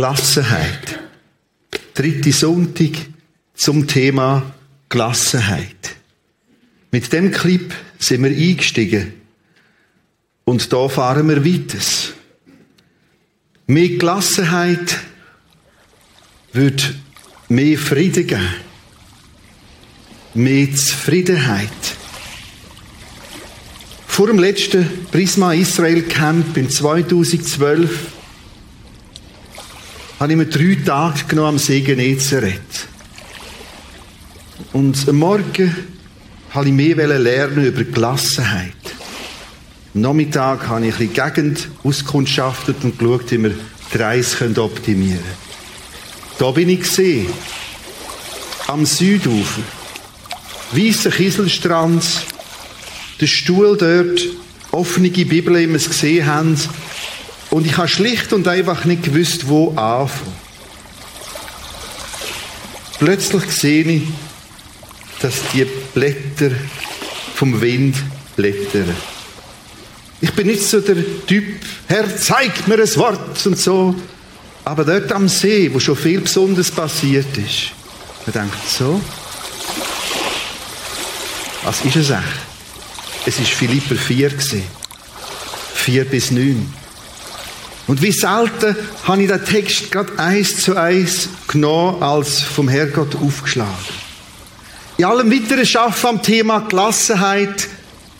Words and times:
Gelassenheit. 0.00 0.98
Dritte 1.92 2.32
Sonntag 2.32 2.92
zum 3.52 3.86
Thema 3.86 4.54
Gelassenheit. 4.88 5.94
Mit 6.90 7.12
dem 7.12 7.30
Clip 7.30 7.74
sind 7.98 8.24
wir 8.24 8.30
eingestiegen. 8.30 9.12
Und 10.46 10.72
da 10.72 10.88
fahren 10.88 11.28
wir 11.28 11.44
weiter. 11.44 11.84
Mehr 13.66 13.90
Gelassenheit 13.90 15.00
wird 16.54 16.94
mehr 17.50 17.76
Frieden 17.76 18.26
geben. 18.26 18.48
Mehr 20.32 20.74
Zufriedenheit. 20.74 21.68
Vor 24.06 24.28
dem 24.28 24.38
letzten 24.38 25.04
Prisma 25.12 25.52
Israel 25.52 26.00
Camp 26.04 26.56
im 26.56 26.70
2012 26.70 28.19
habe 30.20 30.32
ich 30.32 30.36
mir 30.36 30.46
drei 30.46 30.76
Tage 30.84 31.24
genommen 31.28 31.48
am 31.48 31.58
See 31.58 31.80
Genezareth. 31.80 32.88
Und 34.74 35.08
am 35.08 35.16
Morgen 35.16 35.74
wollte 36.52 36.68
ich 36.68 36.74
mehr 36.74 37.18
lernen 37.18 37.64
über 37.64 37.84
Gelassenheit. 37.84 38.74
Am 39.94 40.02
Nachmittag 40.02 40.68
habe 40.68 40.86
ich 40.86 40.94
bisschen 40.94 41.14
Gegend 41.14 41.68
auskundschaftet 41.84 42.76
und 42.82 42.98
geschaut, 42.98 43.30
wie 43.30 43.44
wir 43.44 43.54
die 43.94 43.96
Reise 43.96 44.62
optimieren 44.62 45.20
können. 45.20 46.38
Da 46.38 46.50
bin 46.50 46.68
ich 46.68 46.80
gesehen. 46.80 47.26
Am 48.66 48.84
Südufer. 48.84 49.62
Weißer 50.72 51.10
Kieselstrand. 51.12 52.04
Der 53.22 53.26
Stuhl 53.26 53.74
dort. 53.74 54.20
Offene 54.70 55.08
Bibel, 55.08 55.58
wie 55.58 55.66
wir 55.66 55.76
es 55.76 55.88
gesehen 55.88 56.26
haben. 56.26 56.58
Und 57.50 57.66
ich 57.66 57.76
habe 57.76 57.88
schlicht 57.88 58.32
und 58.32 58.46
einfach 58.46 58.84
nicht 58.84 59.02
gewusst, 59.02 59.48
wo 59.48 59.70
anfangen. 59.70 60.50
Plötzlich 62.98 63.50
sehe 63.50 63.84
ich, 63.84 64.02
dass 65.20 65.34
die 65.52 65.66
Blätter 65.94 66.50
vom 67.34 67.60
Wind 67.60 67.96
blättern. 68.36 68.94
Ich 70.20 70.32
bin 70.34 70.46
nicht 70.46 70.62
so 70.62 70.80
der 70.80 70.96
Typ, 71.26 71.44
Herr, 71.88 72.16
zeig 72.16 72.68
mir 72.68 72.74
ein 72.74 72.96
Wort 72.96 73.46
und 73.46 73.58
so. 73.58 73.94
Aber 74.64 74.84
dort 74.84 75.10
am 75.12 75.28
See, 75.28 75.72
wo 75.72 75.80
schon 75.80 75.96
viel 75.96 76.20
Besonderes 76.20 76.70
passiert 76.70 77.36
ist, 77.38 77.70
man 78.26 78.34
denkt 78.34 78.68
so, 78.68 79.00
was 81.64 81.84
ist 81.84 81.96
es 81.96 82.10
echt? 82.10 82.20
Es 83.26 83.38
ist 83.38 83.50
Philipper 83.50 83.96
4 83.96 84.30
gesehen. 84.30 84.64
4 85.74 86.04
bis 86.04 86.30
9. 86.30 86.79
Und 87.90 88.02
wie 88.02 88.12
selten 88.12 88.76
habe 89.02 89.20
ich 89.20 89.26
den 89.26 89.44
Text 89.44 89.90
gerade 89.90 90.16
eins 90.16 90.58
zu 90.58 90.76
eins 90.76 91.28
genommen, 91.48 92.00
als 92.00 92.40
vom 92.40 92.68
Herrgott 92.68 93.16
aufgeschlagen. 93.16 93.74
In 94.96 95.06
allem 95.06 95.28
weiteren 95.28 95.66
Schaffen 95.66 96.06
am 96.06 96.22
Thema 96.22 96.60
Gelassenheit 96.60 97.66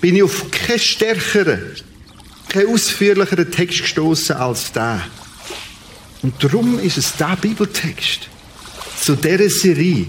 bin 0.01 0.17
ich 0.17 0.25
auf 0.25 0.51
keinen 0.51 0.81
stärkeren, 0.81 1.61
keinen 2.49 2.67
ausführlicheren 2.67 3.49
Text 3.53 3.83
gestoßen 3.83 4.35
als 4.35 4.73
der. 4.73 5.03
Und 6.23 6.43
darum 6.43 6.81
ist 6.81 6.99
es 6.99 7.15
der 7.15 7.39
Bibeltext 7.41 8.23
zu 9.01 9.15
dieser 9.15 9.49
Serie. 9.51 10.07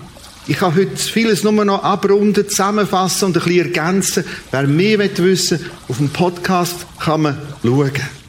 Ich 0.48 0.58
kann 0.58 0.74
heute 0.74 0.98
vieles 0.98 1.44
nur 1.44 1.54
noch 1.64 1.84
abrunden, 1.84 2.50
zusammenfassen 2.50 3.26
und 3.26 3.38
ein 3.38 3.44
bisschen 3.44 3.68
ergänzen. 3.68 4.24
Wer 4.50 4.64
mehr 4.64 4.98
wissen 4.98 5.60
will, 5.60 5.72
auf 5.88 5.98
dem 5.98 6.10
Podcast 6.10 6.78
kann 7.00 7.22
man 7.22 7.38
schauen. 7.62 8.21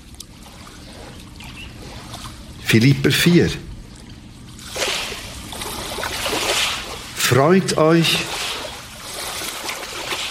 Philipper 2.72 3.10
4. 3.10 3.50
Freut 7.14 7.76
euch 7.76 8.16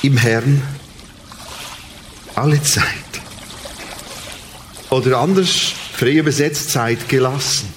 im 0.02 0.18
Herrn 0.18 0.60
alle 2.34 2.60
Zeit. 2.64 2.84
Oder 4.90 5.20
anders, 5.20 5.74
frei 5.94 6.14
übersetzt, 6.14 6.72
seid 6.72 7.08
gelassen. 7.08 7.72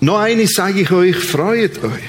Noch 0.00 0.18
eines 0.18 0.54
sage 0.54 0.80
ich 0.80 0.90
euch, 0.90 1.14
freut 1.14 1.80
euch. 1.84 2.02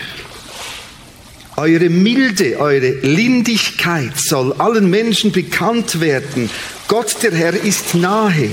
Eure 1.57 1.89
Milde, 1.89 2.57
eure 2.57 2.89
Lindigkeit 3.01 4.17
soll 4.17 4.53
allen 4.53 4.89
Menschen 4.89 5.31
bekannt 5.31 6.01
werden. 6.01 6.49
Gott, 6.87 7.22
der 7.22 7.33
Herr, 7.35 7.53
ist 7.53 7.93
nahe. 7.93 8.49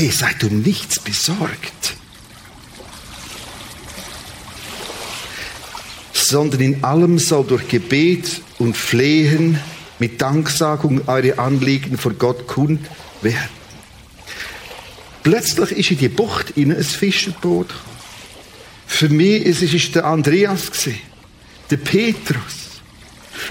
Hey, 0.00 0.10
seid 0.10 0.42
um 0.44 0.62
nichts 0.62 0.98
besorgt. 0.98 1.94
Sondern 6.14 6.60
in 6.62 6.82
allem 6.84 7.18
soll 7.18 7.44
durch 7.44 7.68
Gebet 7.68 8.40
und 8.58 8.78
Flehen 8.78 9.60
mit 9.98 10.22
Danksagung 10.22 11.06
eure 11.06 11.38
Anliegen 11.38 11.98
vor 11.98 12.14
Gott 12.14 12.46
kund 12.46 12.80
werden. 13.20 13.50
Plötzlich 15.22 15.72
ist 15.72 15.90
in 15.90 15.98
die 15.98 16.08
Bucht 16.08 16.56
in 16.56 16.74
ein 16.74 16.82
Fischerboot. 16.82 17.68
Für 18.86 19.10
mich 19.10 19.44
es 19.44 19.60
ist 19.60 19.94
der 19.94 20.06
Andreas 20.06 20.70
gewesen, 20.70 20.98
der 21.70 21.76
Petrus. 21.76 22.80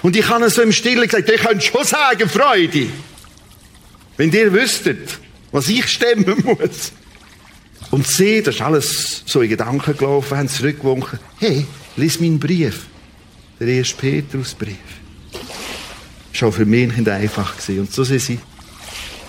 Und 0.01 0.15
ich 0.15 0.27
habe 0.27 0.49
so 0.49 0.63
im 0.63 0.71
Stillen 0.71 1.07
gesagt, 1.07 1.29
ich 1.29 1.41
könnte 1.41 1.63
schon 1.63 1.83
sagen, 1.83 2.27
Freude. 2.27 2.87
Wenn 4.17 4.31
ihr 4.31 4.51
wüsstet, 4.51 5.19
was 5.51 5.67
ich 5.67 5.87
stemmen 5.87 6.43
muss. 6.43 6.91
Und 7.91 8.07
sie, 8.07 8.43
das 8.43 8.55
ist 8.55 8.61
alles 8.61 9.23
so 9.25 9.41
in 9.41 9.49
Gedanken 9.49 9.97
gelaufen, 9.97 10.37
haben 10.37 10.49
zurückgewunken, 10.49 11.19
hey, 11.39 11.65
lies 11.95 12.19
meinen 12.19 12.39
Brief. 12.39 12.85
Der 13.59 13.67
erste 13.67 13.95
Petrusbrief. 13.95 14.77
Schon 16.31 16.53
für 16.53 16.65
mich 16.65 16.95
nicht 16.95 17.09
einfach. 17.09 17.55
Und 17.67 17.91
so 17.91 18.03
sind 18.03 18.21
sie 18.21 18.39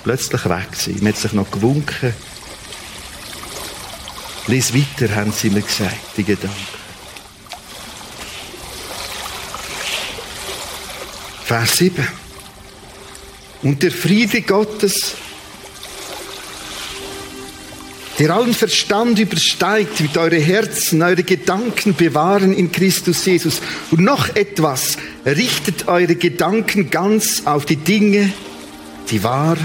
plötzlich 0.04 0.44
weg. 0.44 1.00
Man 1.00 1.12
hat 1.12 1.16
sich 1.16 1.32
noch 1.32 1.50
gewunken. 1.50 2.14
Lies 4.46 4.74
weiter, 4.74 5.14
haben 5.14 5.32
sie 5.32 5.50
mir 5.50 5.62
gesagt, 5.62 6.16
die 6.16 6.24
Gedanken. 6.24 6.56
Vers 11.44 11.76
7. 11.78 12.06
Und 13.62 13.82
der 13.82 13.90
Friede 13.90 14.42
Gottes, 14.42 15.16
der 18.20 18.34
allen 18.36 18.52
Verstand 18.52 19.18
übersteigt, 19.18 20.02
wird 20.02 20.18
eure 20.18 20.38
Herzen, 20.38 21.00
eure 21.00 21.22
Gedanken 21.22 21.94
bewahren 21.94 22.52
in 22.52 22.70
Christus 22.70 23.24
Jesus. 23.24 23.62
Und 23.90 24.00
noch 24.00 24.36
etwas, 24.36 24.98
richtet 25.24 25.88
eure 25.88 26.16
Gedanken 26.16 26.90
ganz 26.90 27.46
auf 27.46 27.64
die 27.64 27.76
Dinge, 27.76 28.30
die 29.10 29.24
wahr, 29.24 29.56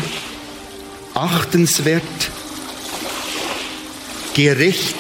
achtenswert, 1.14 2.02
gerecht, 4.34 4.96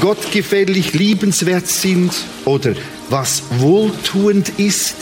gottgefällig, 0.00 0.92
liebenswert 0.92 1.68
sind 1.68 2.12
oder 2.46 2.74
was 3.10 3.44
wohltuend 3.58 4.58
ist, 4.58 4.96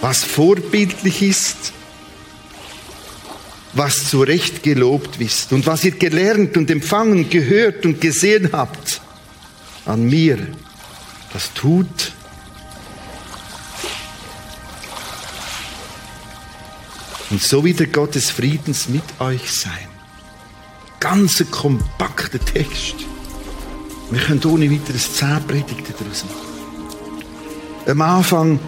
was 0.00 0.24
vorbildlich 0.24 1.20
ist, 1.20 1.74
was 3.74 4.08
zu 4.08 4.22
Recht 4.22 4.62
gelobt 4.62 5.20
ist 5.20 5.52
und 5.52 5.66
was 5.66 5.84
ihr 5.84 5.92
gelernt 5.92 6.56
und 6.56 6.70
empfangen, 6.70 7.28
gehört 7.28 7.84
und 7.84 8.00
gesehen 8.00 8.50
habt 8.52 9.00
an 9.84 10.04
mir, 10.04 10.38
das 11.32 11.52
tut. 11.52 12.12
Und 17.30 17.42
so 17.42 17.64
wird 17.64 17.80
der 17.80 17.88
Gott 17.88 18.14
des 18.14 18.30
Friedens 18.30 18.88
mit 18.88 19.02
euch 19.18 19.50
sein. 19.50 19.88
Ganz 21.00 21.44
kompakter 21.50 22.38
Text. 22.38 22.94
Wir 24.10 24.20
können 24.20 24.44
ohne 24.44 24.70
weiteres 24.70 25.14
zehn 25.14 25.42
Predigten 25.46 25.94
daraus 25.98 26.24
machen. 26.24 27.90
Am 27.90 28.00
Anfang 28.00 28.60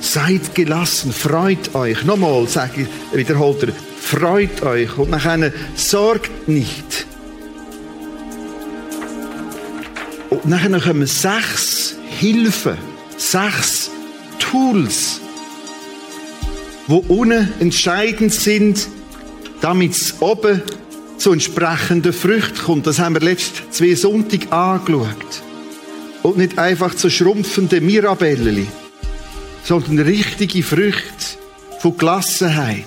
seid 0.00 0.54
gelassen, 0.54 1.12
freut 1.12 1.74
euch. 1.74 2.04
Nochmal 2.04 2.46
sage 2.48 2.82
ich, 2.82 3.16
wiederholt 3.16 3.62
er, 3.62 3.72
freut 4.06 4.62
euch 4.62 4.96
und 4.98 5.10
nachher 5.10 5.52
sorgt 5.74 6.48
nicht. 6.48 7.06
Und 10.30 10.46
nachher 10.46 10.80
kommen 10.80 11.06
sechs 11.06 11.96
Hilfen, 12.08 12.78
sechs 13.16 13.90
Tools, 14.38 15.20
wo 16.86 16.98
unentscheidend 17.08 18.32
sind, 18.32 18.86
damit 19.60 19.96
es 19.96 20.20
oben 20.20 20.62
zu 21.18 21.32
entsprechenden 21.32 22.12
Früchten 22.12 22.58
kommt. 22.58 22.86
Das 22.86 23.00
haben 23.00 23.14
wir 23.14 23.20
letzte 23.20 23.68
zwei 23.70 23.94
Sonntag 23.94 24.52
angeschaut. 24.52 25.42
Und 26.22 26.38
nicht 26.38 26.58
einfach 26.58 26.94
zu 26.94 27.10
schrumpfende 27.10 27.80
Mirabellen, 27.80 28.68
sondern 29.64 29.98
richtige 30.00 30.62
Früchte 30.62 31.38
von 31.80 31.96
Gelassenheit, 31.96 32.84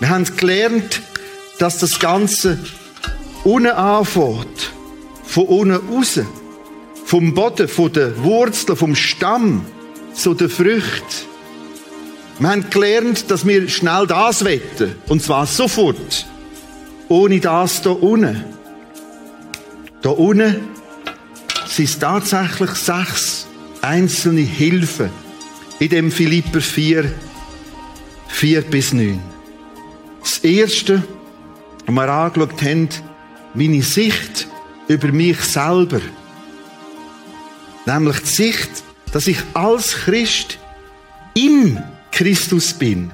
Wir 0.00 0.08
haben 0.08 0.24
gelernt, 0.36 1.02
dass 1.58 1.78
das 1.78 1.98
Ganze 1.98 2.58
unten 3.44 3.68
anfängt. 3.68 4.72
Von 5.24 5.44
unten 5.46 5.76
raus. 5.76 6.18
Vom 7.04 7.34
Boden, 7.34 7.68
von 7.68 7.92
den 7.92 8.22
Wurzeln, 8.24 8.76
vom 8.76 8.96
Stamm 8.96 9.66
zu 10.14 10.32
den 10.34 10.48
Früchten. 10.48 11.28
Wir 12.38 12.48
haben 12.48 12.70
gelernt, 12.70 13.30
dass 13.30 13.46
wir 13.46 13.68
schnell 13.68 14.06
das 14.06 14.44
wetten. 14.44 14.96
Und 15.08 15.22
zwar 15.22 15.46
sofort. 15.46 16.26
Ohne 17.08 17.38
das 17.40 17.82
hier 17.82 18.02
unten. 18.02 18.42
Hier 20.02 20.18
unten 20.18 20.56
sind 21.66 21.84
es 21.84 21.98
tatsächlich 21.98 22.70
sechs 22.70 23.46
einzelne 23.82 24.40
Hilfen 24.40 25.10
in 25.78 25.90
dem 25.90 26.10
Philipper 26.10 26.60
4, 26.60 27.12
4 28.28 28.62
bis 28.62 28.92
9. 28.94 29.29
Das 30.20 30.38
erste, 30.38 31.02
was 31.86 31.94
wir 31.94 32.08
angeschaut 32.08 32.62
haben, 32.62 32.88
meine 33.54 33.82
Sicht 33.82 34.48
über 34.88 35.08
mich 35.08 35.40
selber. 35.40 36.00
Nämlich 37.86 38.20
die 38.20 38.26
Sicht, 38.26 38.70
dass 39.12 39.26
ich 39.26 39.38
als 39.54 39.94
Christ 39.94 40.58
in 41.34 41.82
Christus 42.12 42.74
bin. 42.74 43.10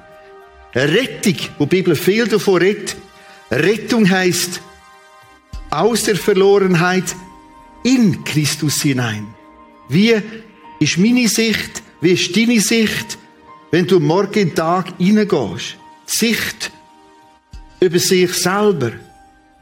Eine 0.75 0.93
Rettung, 0.93 1.37
wo 1.59 1.65
die 1.65 1.77
Bibel 1.77 1.95
viel 1.95 2.27
davon 2.27 2.59
redet. 2.61 2.97
Rettung 3.51 4.09
heißt 4.09 4.61
aus 5.71 6.05
der 6.05 6.17
Verlorenheit 6.17 7.15
in 7.85 8.25
Christus 8.25 8.83
hinein. 8.83 9.27
Wie 9.89 10.15
ist 10.81 10.99
meine 10.99 11.29
Sicht, 11.29 11.83
wie 12.01 12.13
ist 12.13 12.37
deine 12.37 12.61
Sicht, 12.61 13.19
wenn 13.71 13.87
du 13.87 14.01
morgen 14.01 14.55
Tag 14.55 14.93
hineingehst? 14.99 15.77
Sicht 16.07 16.73
über 17.87 17.99
sich 17.99 18.33
selber. 18.35 18.93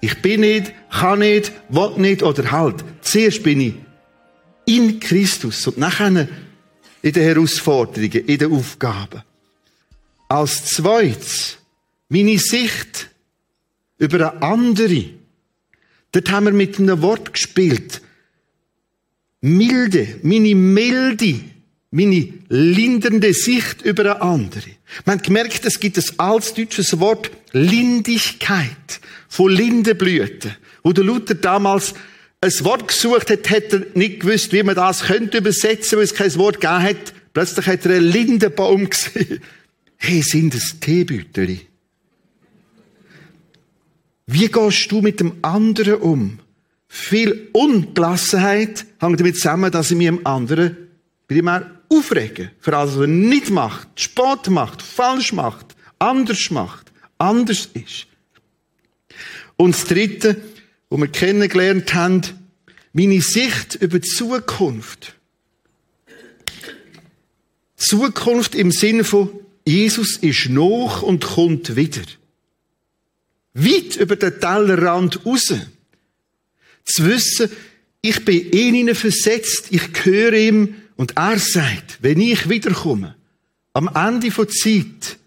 Ich 0.00 0.20
bin 0.20 0.40
nicht, 0.40 0.72
kann 0.90 1.20
nicht, 1.20 1.52
will 1.68 1.92
nicht 1.98 2.22
oder 2.22 2.50
halt. 2.50 2.84
Zuerst 3.02 3.42
bin 3.42 3.60
ich 3.60 3.74
in 4.66 4.98
Christus 4.98 5.66
und 5.66 5.78
nachher 5.78 6.28
in 7.02 7.12
den 7.12 7.22
Herausforderungen, 7.22 8.26
in 8.26 8.38
den 8.38 8.52
Aufgaben. 8.52 9.22
Als 10.28 10.64
zweites, 10.66 11.58
meine 12.08 12.38
Sicht 12.38 13.10
über 13.98 14.32
eine 14.32 14.42
andere. 14.42 15.10
Dort 16.12 16.30
haben 16.30 16.46
wir 16.46 16.52
mit 16.52 16.78
einem 16.78 17.02
Wort 17.02 17.32
gespielt. 17.32 18.00
Milde, 19.40 20.18
meine 20.22 20.54
milde, 20.54 21.40
meine 21.94 22.28
lindernde 22.48 23.32
Sicht 23.32 23.82
über 23.82 24.02
eine 24.02 24.20
andere. 24.20 24.70
Man 25.04 25.18
hat 25.18 25.24
gemerkt, 25.24 25.64
es 25.64 25.78
gibt 25.78 25.96
ein 25.96 26.18
altdeutsches 26.18 26.98
Wort 26.98 27.30
Lindigkeit 27.52 29.00
von 29.28 29.52
Lindenblüten, 29.52 30.56
wo 30.82 30.92
der 30.92 31.04
Luther 31.04 31.36
damals 31.36 31.94
ein 32.40 32.52
Wort 32.62 32.88
gesucht 32.88 33.30
hat, 33.30 33.48
hat 33.48 33.72
er 33.72 33.86
nicht 33.94 34.20
gewusst, 34.20 34.52
wie 34.52 34.64
man 34.64 34.74
das 34.74 35.04
könnte 35.04 35.38
übersetzen, 35.38 35.96
weil 35.96 36.04
es 36.04 36.14
kein 36.14 36.34
Wort 36.34 36.60
gegeben 36.60 36.82
hat. 36.82 37.14
Plötzlich 37.32 37.66
hat 37.66 37.86
er 37.86 37.92
einen 37.92 38.10
Lindenbaum 38.10 38.90
gesehen. 38.90 39.40
Hey, 39.96 40.20
sind 40.22 40.52
es 40.52 40.80
Teebüteri? 40.80 41.60
Wie 44.26 44.48
gehst 44.48 44.90
du 44.90 45.00
mit 45.00 45.20
dem 45.20 45.34
anderen 45.42 45.94
um? 45.94 46.40
Viel 46.88 47.50
Ungelassenheit 47.52 48.84
hängt 48.98 49.20
damit 49.20 49.36
zusammen, 49.36 49.70
dass 49.70 49.92
ich 49.92 49.96
mich 49.96 50.08
dem 50.08 50.26
anderen 50.26 50.76
primär 51.28 51.73
aufrege. 51.98 52.50
Für 52.60 52.76
alles, 52.76 52.94
was 52.94 53.02
er 53.02 53.06
nicht 53.06 53.50
macht, 53.50 54.00
Sport 54.00 54.50
macht, 54.50 54.82
falsch 54.82 55.32
macht, 55.32 55.74
anders 55.98 56.50
macht, 56.50 56.92
anders 57.18 57.68
ist. 57.74 58.06
Und 59.56 59.74
das 59.74 59.84
Dritte, 59.84 60.40
wo 60.90 60.96
wir 60.96 61.08
kennengelernt 61.08 61.94
haben, 61.94 62.22
meine 62.92 63.20
Sicht 63.20 63.76
über 63.76 63.98
die 63.98 64.08
Zukunft. 64.08 65.14
Zukunft 67.76 68.54
im 68.54 68.70
Sinne 68.70 69.04
von 69.04 69.30
Jesus 69.66 70.16
ist 70.16 70.48
noch 70.48 71.02
und 71.02 71.24
kommt 71.24 71.76
wieder. 71.76 72.02
Weit 73.54 73.96
über 73.96 74.16
den 74.16 74.40
Tellerrand 74.40 75.24
raus. 75.24 75.52
Zu 76.84 77.06
wissen, 77.06 77.50
ich 78.02 78.24
bin 78.24 78.50
in 78.50 78.74
ihn 78.74 78.94
versetzt, 78.94 79.68
ich 79.70 79.92
gehöre 79.92 80.34
ihm 80.34 80.74
und 80.96 81.16
er 81.16 81.38
sagt, 81.38 81.98
wenn 82.02 82.20
ich 82.20 82.48
wiederkomme, 82.48 83.16
am 83.72 83.88
Ende 83.88 84.30
der 84.30 84.48
Zeit, 84.48 85.18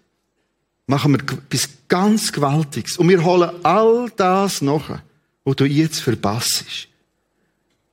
machen 0.86 1.12
wir 1.12 1.20
etwas 1.20 1.68
ganz 1.88 2.32
Gewaltiges. 2.32 2.96
Und 2.96 3.08
wir 3.08 3.22
holen 3.22 3.50
all 3.62 4.10
das 4.16 4.62
nach, 4.62 5.02
was 5.44 5.56
du 5.56 5.66
jetzt 5.66 6.00
verpasst. 6.00 6.88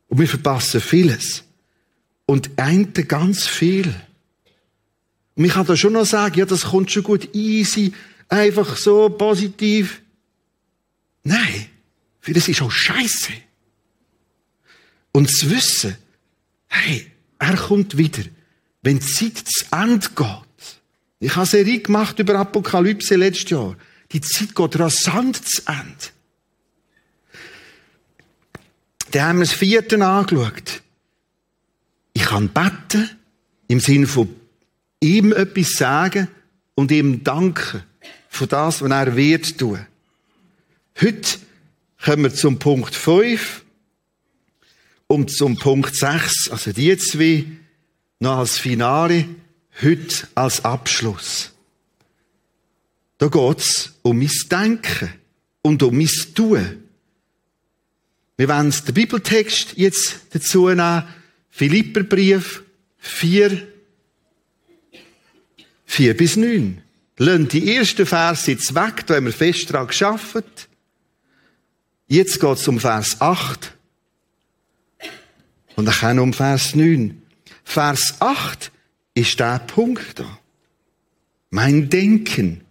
Und 0.08 0.20
wir 0.20 0.28
verpassen 0.28 0.80
vieles. 0.80 1.44
Und 2.26 2.52
einte 2.56 3.04
ganz 3.04 3.46
viel. 3.46 3.94
Und 5.36 5.44
ich 5.44 5.52
kann 5.52 5.66
da 5.66 5.76
schon 5.76 5.94
noch 5.94 6.06
sagen, 6.06 6.40
ja, 6.40 6.46
das 6.46 6.64
kommt 6.64 6.90
schon 6.90 7.04
gut 7.04 7.36
easy, 7.36 7.94
einfach 8.30 8.78
so 8.78 9.10
positiv. 9.10 10.02
Nein, 11.24 11.68
vieles 12.22 12.48
ist 12.48 12.62
auch 12.62 12.72
scheiße. 12.72 13.34
Und 15.12 15.30
zu 15.30 15.50
wissen, 15.50 15.98
hey, 16.68 17.12
er 17.40 17.56
kommt 17.56 17.98
wieder, 17.98 18.24
wenn 18.82 19.00
die 19.00 19.06
Zeit 19.06 19.38
zu 19.48 19.66
Ende 19.72 20.08
geht. 20.16 20.80
Ich 21.20 21.32
habe 21.32 21.42
eine 21.42 21.46
Serie 21.48 21.80
gemacht 21.80 22.20
über 22.20 22.36
Apokalypse 22.36 23.16
letztes 23.16 23.50
Jahr. 23.50 23.76
Die 24.12 24.22
Zeit 24.22 24.56
geht 24.56 24.80
rasant 24.80 25.46
zu 25.46 25.62
Ende. 25.68 26.16
Dann 29.12 29.24
haben 29.24 29.40
wir 29.40 29.46
das 29.46 29.54
vierte 29.54 30.06
angeschaut. 30.06 30.82
Ich 32.14 32.24
kann 32.24 32.50
beten, 32.50 33.10
im 33.68 33.80
Sinne 33.80 34.08
von 34.08 34.30
ihm 35.00 35.34
etwas 35.34 35.72
sagen 35.74 36.28
und 36.76 36.92
ihm 36.92 37.24
danken 37.24 37.84
für 38.30 38.48
das, 38.48 38.82
was 38.82 38.92
er 38.92 39.16
wird 39.16 39.58
tun. 39.58 39.86
Heute 41.02 41.40
kommen 42.04 42.24
wir 42.24 42.34
zum 42.34 42.60
Punkt 42.60 42.96
5 42.96 43.65
und 45.16 45.32
zum 45.32 45.56
Punkt 45.56 45.96
6, 45.96 46.50
also 46.50 46.74
die 46.74 46.98
zwei 46.98 47.46
noch 48.20 48.40
als 48.40 48.58
Finale, 48.58 49.26
heute 49.82 50.28
als 50.36 50.66
Abschluss. 50.66 51.54
Da 53.18 53.28
geht's 53.28 53.94
um 54.02 54.20
mein 54.20 54.30
Denken 54.52 55.14
und 55.62 55.82
um 55.84 55.98
mein 55.98 56.10
Tun. 56.36 56.84
Wir 58.36 58.50
wollen 58.50 58.72
den 58.72 58.94
Bibeltext 58.94 59.78
jetzt 59.78 60.20
dazu 60.32 60.68
nehmen. 60.68 61.06
Philipperbrief 61.50 62.64
4, 62.98 63.66
4 65.86 66.18
bis 66.18 66.36
9. 66.36 66.82
Lassen 67.18 67.48
die 67.48 67.74
ersten 67.74 68.06
Verse 68.06 68.52
jetzt 68.52 68.76
weg, 68.76 69.08
da 69.08 69.16
haben 69.16 69.28
wir 69.28 69.32
fest 69.32 69.72
dran 69.72 69.88
geschafft. 69.88 70.68
Jetzt 72.08 72.42
geht's 72.42 72.68
um 72.68 72.82
Vers 72.82 73.22
8. 73.22 73.75
Und 75.76 75.86
dann 76.02 76.20
um 76.20 76.34
Vers 76.34 76.76
9. 76.76 77.22
Vers 77.64 78.16
8 78.20 78.72
ist 79.14 79.40
der 79.40 79.60
Punkt 79.60 80.20
da. 80.20 80.40
Mein 81.50 81.90
Denken. 81.90 82.62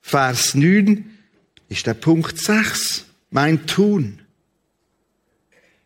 Vers 0.00 0.54
9 0.54 1.04
ist 1.68 1.86
der 1.86 1.94
Punkt 1.94 2.38
6. 2.38 3.04
Mein 3.30 3.66
Tun. 3.66 4.20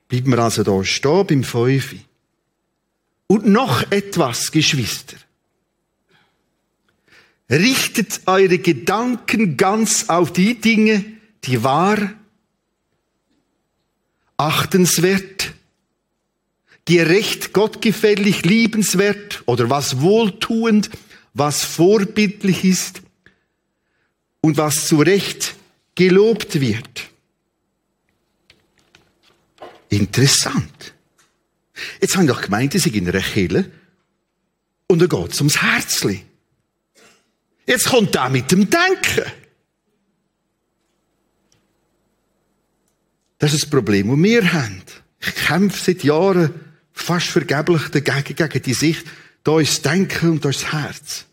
Bleiben 0.09 0.31
wir 0.31 0.39
also 0.39 0.63
da 0.63 0.85
stehen 0.85 1.27
beim 1.27 1.45
5. 1.45 1.97
Und 3.27 3.47
noch 3.47 3.91
etwas, 3.91 4.53
Geschwister. 4.53 5.17
Richtet 7.49 8.21
eure 8.27 8.59
Gedanken 8.59 9.57
ganz 9.57 10.09
auf 10.09 10.33
die 10.33 10.61
Dinge, 10.61 11.05
die 11.45 11.65
wahr, 11.65 12.13
achtenswert, 14.37 15.52
gerecht, 16.85 17.53
gottgefällig, 17.53 18.45
liebenswert 18.45 19.43
oder 19.47 19.71
was 19.71 20.01
wohltuend, 20.01 20.91
was 21.35 21.65
vorbildlich 21.65 22.65
ist 22.65 23.03
und 24.41 24.57
was 24.57 24.87
zu 24.87 24.99
Recht 25.01 25.55
gelobt 25.95 26.61
wird. 26.61 27.11
Interessant. 29.89 30.95
Jetzt 32.01 32.17
haben 32.17 32.27
doch 32.27 32.43
gemeint, 32.43 32.73
sie 32.73 32.97
in 32.97 33.09
einer 33.09 33.21
Kille 33.21 33.71
und 34.87 35.01
da 35.01 35.07
geht's 35.07 35.39
ums 35.39 35.63
Herzli. 35.63 36.25
Jetzt 37.67 37.87
kommt 37.87 38.15
da 38.15 38.29
mit 38.29 38.51
dem 38.51 38.69
Denken. 38.69 39.31
Das 43.39 43.53
ist 43.53 43.65
das 43.65 43.71
Problem, 43.71 44.09
das 44.09 44.19
wir 44.19 44.53
haben. 44.53 44.83
Ich 45.21 45.35
kämpfe 45.35 45.83
seit 45.83 46.05
Jahren 46.05 46.72
fast 46.93 47.29
vergeblich 47.29 47.89
dagegen, 47.89 48.37
gegen 48.37 48.63
die 48.63 48.75
Sicht, 48.75 49.07
da 49.45 49.59
ist 49.59 49.85
das 49.85 49.93
Denken 49.93 50.31
und 50.31 50.45
da 50.45 50.51
ist 50.51 50.63
das 50.63 50.73
Herz. 50.73 51.25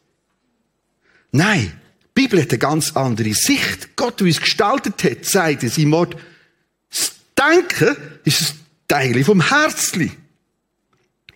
Nein, 1.32 1.80
die 2.04 2.22
Bibel 2.22 2.42
hat 2.42 2.50
eine 2.50 2.60
ganz 2.60 2.96
andere 2.96 3.34
Sicht. 3.34 3.96
Gott, 3.96 4.20
der 4.20 4.28
uns 4.28 4.42
gestaltet 4.42 5.04
hat, 5.04 5.26
sagt 5.26 5.64
in 5.64 5.70
seinem 5.70 5.92
Wort, 5.92 6.16
das 6.90 7.14
Denken 7.38 7.96
ist 8.24 8.42
ein 8.42 8.60
Teil 8.88 9.24
vom 9.24 9.48
Herzli. 9.48 10.12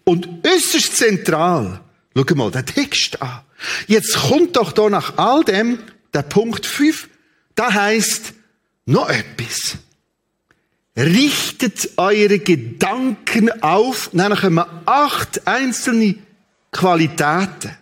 Und 0.04 0.28
äußerst 0.46 0.98
zentral, 0.98 1.82
schau 2.16 2.36
mal 2.36 2.52
den 2.52 2.66
Text 2.66 3.22
an. 3.22 3.42
Jetzt 3.88 4.16
kommt 4.16 4.58
doch 4.58 4.74
da 4.74 4.90
nach 4.90 5.18
all 5.18 5.44
dem 5.44 5.80
der 6.14 6.24
Punkt 6.24 6.66
5, 6.66 7.08
da 7.56 7.74
heißt 7.74 8.34
noch 8.86 9.10
etwas. 9.10 9.78
Richtet 10.96 11.98
eure 11.98 12.38
Gedanken 12.40 13.64
auf, 13.64 14.12
dann 14.14 14.36
kommen 14.36 14.66
acht 14.86 15.48
einzelne 15.48 16.16
Qualitäten. 16.72 17.76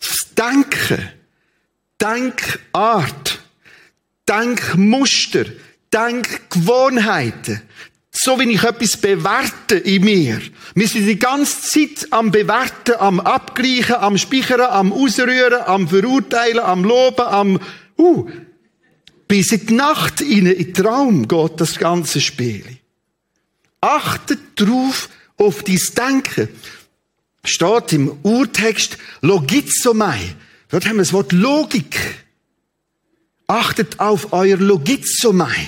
Das 0.00 0.34
Denken, 0.36 1.10
Denkart, 2.00 3.38
Denkmuster, 4.28 5.44
Denkgewohnheiten, 5.92 7.62
so 8.10 8.38
wie 8.40 8.50
ich 8.50 8.62
etwas 8.64 8.96
bewerte 8.96 9.76
in 9.76 10.04
mir. 10.04 10.40
Wir 10.74 10.88
sind 10.88 11.06
die 11.06 11.18
ganze 11.18 11.62
Zeit 11.62 12.12
am 12.12 12.32
Bewerten, 12.32 12.96
am 12.98 13.20
Abgleichen, 13.20 13.94
am 13.94 14.18
Speichern, 14.18 14.60
am 14.62 14.92
Ausrühren, 14.92 15.62
am 15.62 15.88
Verurteilen, 15.88 16.58
am 16.58 16.84
Loben, 16.84 17.26
am, 17.26 17.60
uh, 17.96 18.28
bis 19.34 19.50
in 19.50 19.66
die 19.66 19.74
Nacht 19.74 20.20
in 20.20 20.44
den 20.44 20.72
Traum 20.72 21.26
geht 21.26 21.60
das 21.60 21.76
ganze 21.76 22.20
Spiel. 22.20 22.64
Achtet 23.80 24.38
drauf 24.54 25.08
auf 25.36 25.64
dein 25.64 25.80
Denken. 25.96 26.48
Steht 27.42 27.92
im 27.94 28.16
Urtext 28.22 28.96
Logizomai. 29.22 30.36
Dort 30.68 30.86
haben 30.86 30.98
wir 30.98 31.02
das 31.02 31.12
Wort 31.12 31.32
Logik. 31.32 31.98
Achtet 33.48 33.98
auf 33.98 34.32
euer 34.32 34.56
Logizomai. 34.56 35.66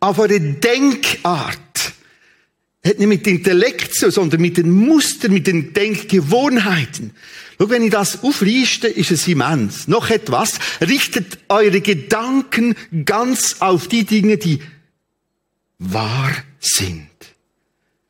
Auf 0.00 0.18
eure 0.18 0.40
Denkart 0.40 1.92
hat 2.86 2.98
nicht 2.98 3.08
mit 3.08 3.26
Intellekt 3.26 3.94
zu, 3.94 4.10
sondern 4.10 4.40
mit 4.40 4.56
den 4.56 4.70
Mustern, 4.70 5.32
mit 5.32 5.46
den 5.46 5.72
Denkgewohnheiten. 5.72 7.12
Schau, 7.58 7.70
wenn 7.70 7.84
ich 7.84 7.90
das 7.90 8.22
aufrichte, 8.22 8.88
ist 8.88 9.10
es 9.10 9.26
immens. 9.28 9.88
Noch 9.88 10.10
etwas. 10.10 10.58
Richtet 10.80 11.38
eure 11.48 11.80
Gedanken 11.80 12.74
ganz 13.04 13.56
auf 13.60 13.88
die 13.88 14.04
Dinge, 14.04 14.36
die 14.36 14.60
wahr 15.78 16.32
sind. 16.60 17.08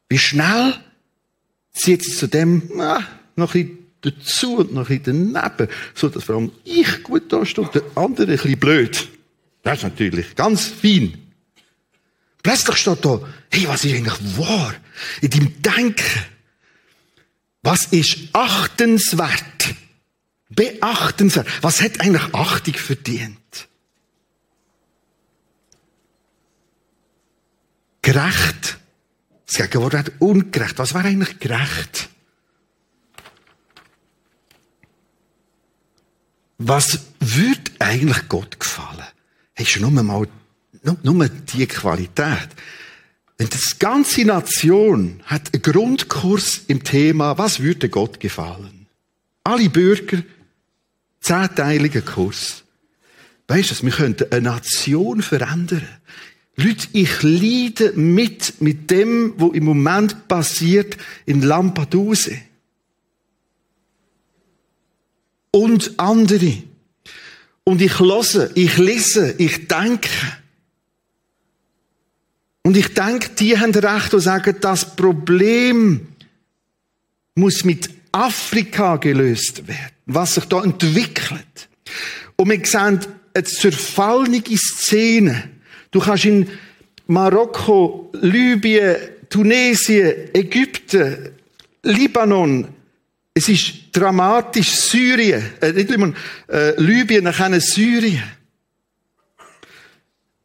Wie 0.08 0.18
schnell 0.18 0.74
zieht 1.72 2.06
es 2.06 2.18
zu 2.18 2.26
dem, 2.26 2.80
ah, 2.80 3.02
noch 3.36 3.54
ein 3.54 3.78
dazu 4.02 4.56
und 4.56 4.72
noch 4.72 4.88
ein 4.88 5.02
daneben, 5.02 5.68
so 5.94 6.08
dass 6.08 6.24
vor 6.24 6.36
allem 6.36 6.52
ich 6.64 7.02
gut 7.02 7.32
da 7.32 7.38
und 7.38 7.74
der 7.74 7.82
andere 7.94 8.26
ein 8.26 8.36
bisschen 8.36 8.58
blöd. 8.58 9.08
Das 9.62 9.78
ist 9.78 9.84
natürlich 9.84 10.34
ganz 10.36 10.66
fein. 10.66 11.25
Plötzlich 12.46 12.76
steht 12.76 13.04
da, 13.04 13.18
hey, 13.50 13.66
was 13.66 13.84
ist 13.84 13.92
eigentlich 13.92 14.38
wahr 14.38 14.72
in 15.20 15.30
deinem 15.30 15.62
Denken? 15.62 16.24
Was 17.62 17.86
ist 17.86 18.18
achtenswert? 18.32 19.74
Beachtenswert. 20.50 21.48
Was 21.60 21.82
hat 21.82 22.00
eigentlich 22.00 22.32
Achtung 22.34 22.74
verdient? 22.74 23.66
Gerecht. 28.02 28.78
Das 29.46 29.56
Gegenwort 29.56 29.94
hat 29.94 30.12
ungerecht. 30.20 30.78
Was 30.78 30.94
wäre 30.94 31.08
eigentlich 31.08 31.40
gerecht? 31.40 32.08
Was 36.58 37.00
würde 37.18 37.72
eigentlich 37.80 38.28
Gott 38.28 38.60
gefallen? 38.60 39.04
Hast 39.56 39.74
du 39.74 39.80
nur 39.80 39.90
mal 39.90 40.28
nur, 40.86 40.96
nur 41.02 41.28
die 41.28 41.66
Qualität. 41.66 42.48
Denn 43.38 43.48
das 43.50 43.78
ganze 43.78 44.24
Nation 44.24 45.20
hat 45.24 45.52
einen 45.52 45.62
Grundkurs 45.62 46.62
im 46.68 46.82
Thema, 46.82 47.36
was 47.36 47.60
würde 47.60 47.88
Gott 47.88 48.18
gefallen? 48.18 48.86
Alle 49.44 49.68
Bürger, 49.68 50.22
zehnteiliger 51.20 52.00
Kurs. 52.00 52.62
Weißt 53.48 53.82
du, 53.82 53.84
wir 53.84 53.92
könnten 53.92 54.32
eine 54.32 54.42
Nation 54.42 55.22
verändern. 55.22 55.86
Leute, 56.56 56.88
ich 56.92 57.22
leide 57.22 57.92
mit, 57.92 58.60
mit 58.62 58.90
dem, 58.90 59.34
was 59.36 59.52
im 59.52 59.64
Moment 59.64 60.26
passiert 60.26 60.96
in 61.26 61.42
Lampedusa. 61.42 62.32
Und 65.50 65.98
andere. 65.98 66.62
Und 67.64 67.82
ich 67.82 67.98
höre, 68.00 68.50
ich 68.56 68.78
lese, 68.78 69.34
ich 69.38 69.68
denke. 69.68 70.08
Und 72.66 72.76
ich 72.76 72.94
denke, 72.94 73.28
die 73.38 73.56
haben 73.56 73.72
recht 73.72 74.12
und 74.12 74.18
sagen, 74.18 74.56
das 74.60 74.96
Problem 74.96 76.08
muss 77.36 77.62
mit 77.62 77.88
Afrika 78.10 78.96
gelöst 78.96 79.68
werden, 79.68 79.92
was 80.06 80.34
sich 80.34 80.46
da 80.46 80.64
entwickelt. 80.64 81.68
Und 82.34 82.50
wir 82.50 82.66
sehen 82.66 82.98
eine 83.34 83.44
zerfallene 83.44 84.42
Szene. 84.56 85.48
Du 85.92 86.00
kannst 86.00 86.24
in 86.24 86.48
Marokko, 87.06 88.10
Libyen, 88.20 88.96
Tunesien, 89.30 90.34
Ägypten, 90.34 91.30
Libanon, 91.84 92.66
es 93.32 93.48
ist 93.48 93.74
dramatisch, 93.92 94.72
Syrien, 94.72 95.40
äh, 95.60 95.70
nicht 95.70 95.88
Libanon, 95.88 96.16
äh, 96.48 96.72
Libyen, 96.80 97.22
nachher 97.22 97.60
Syrien. 97.60 98.24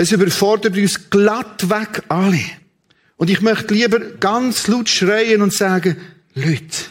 Es 0.02 0.12
überfordert 0.12 0.76
uns 0.76 1.12
glatt 1.12 1.70
weg 1.70 2.02
alle. 2.08 2.42
Und 3.18 3.30
ich 3.30 3.42
möchte 3.42 3.76
lieber 3.76 4.00
ganz 4.00 4.66
laut 4.66 4.90
schreien 4.90 5.44
und 5.44 5.54
sagen, 5.54 5.96
Leute, 6.34 6.86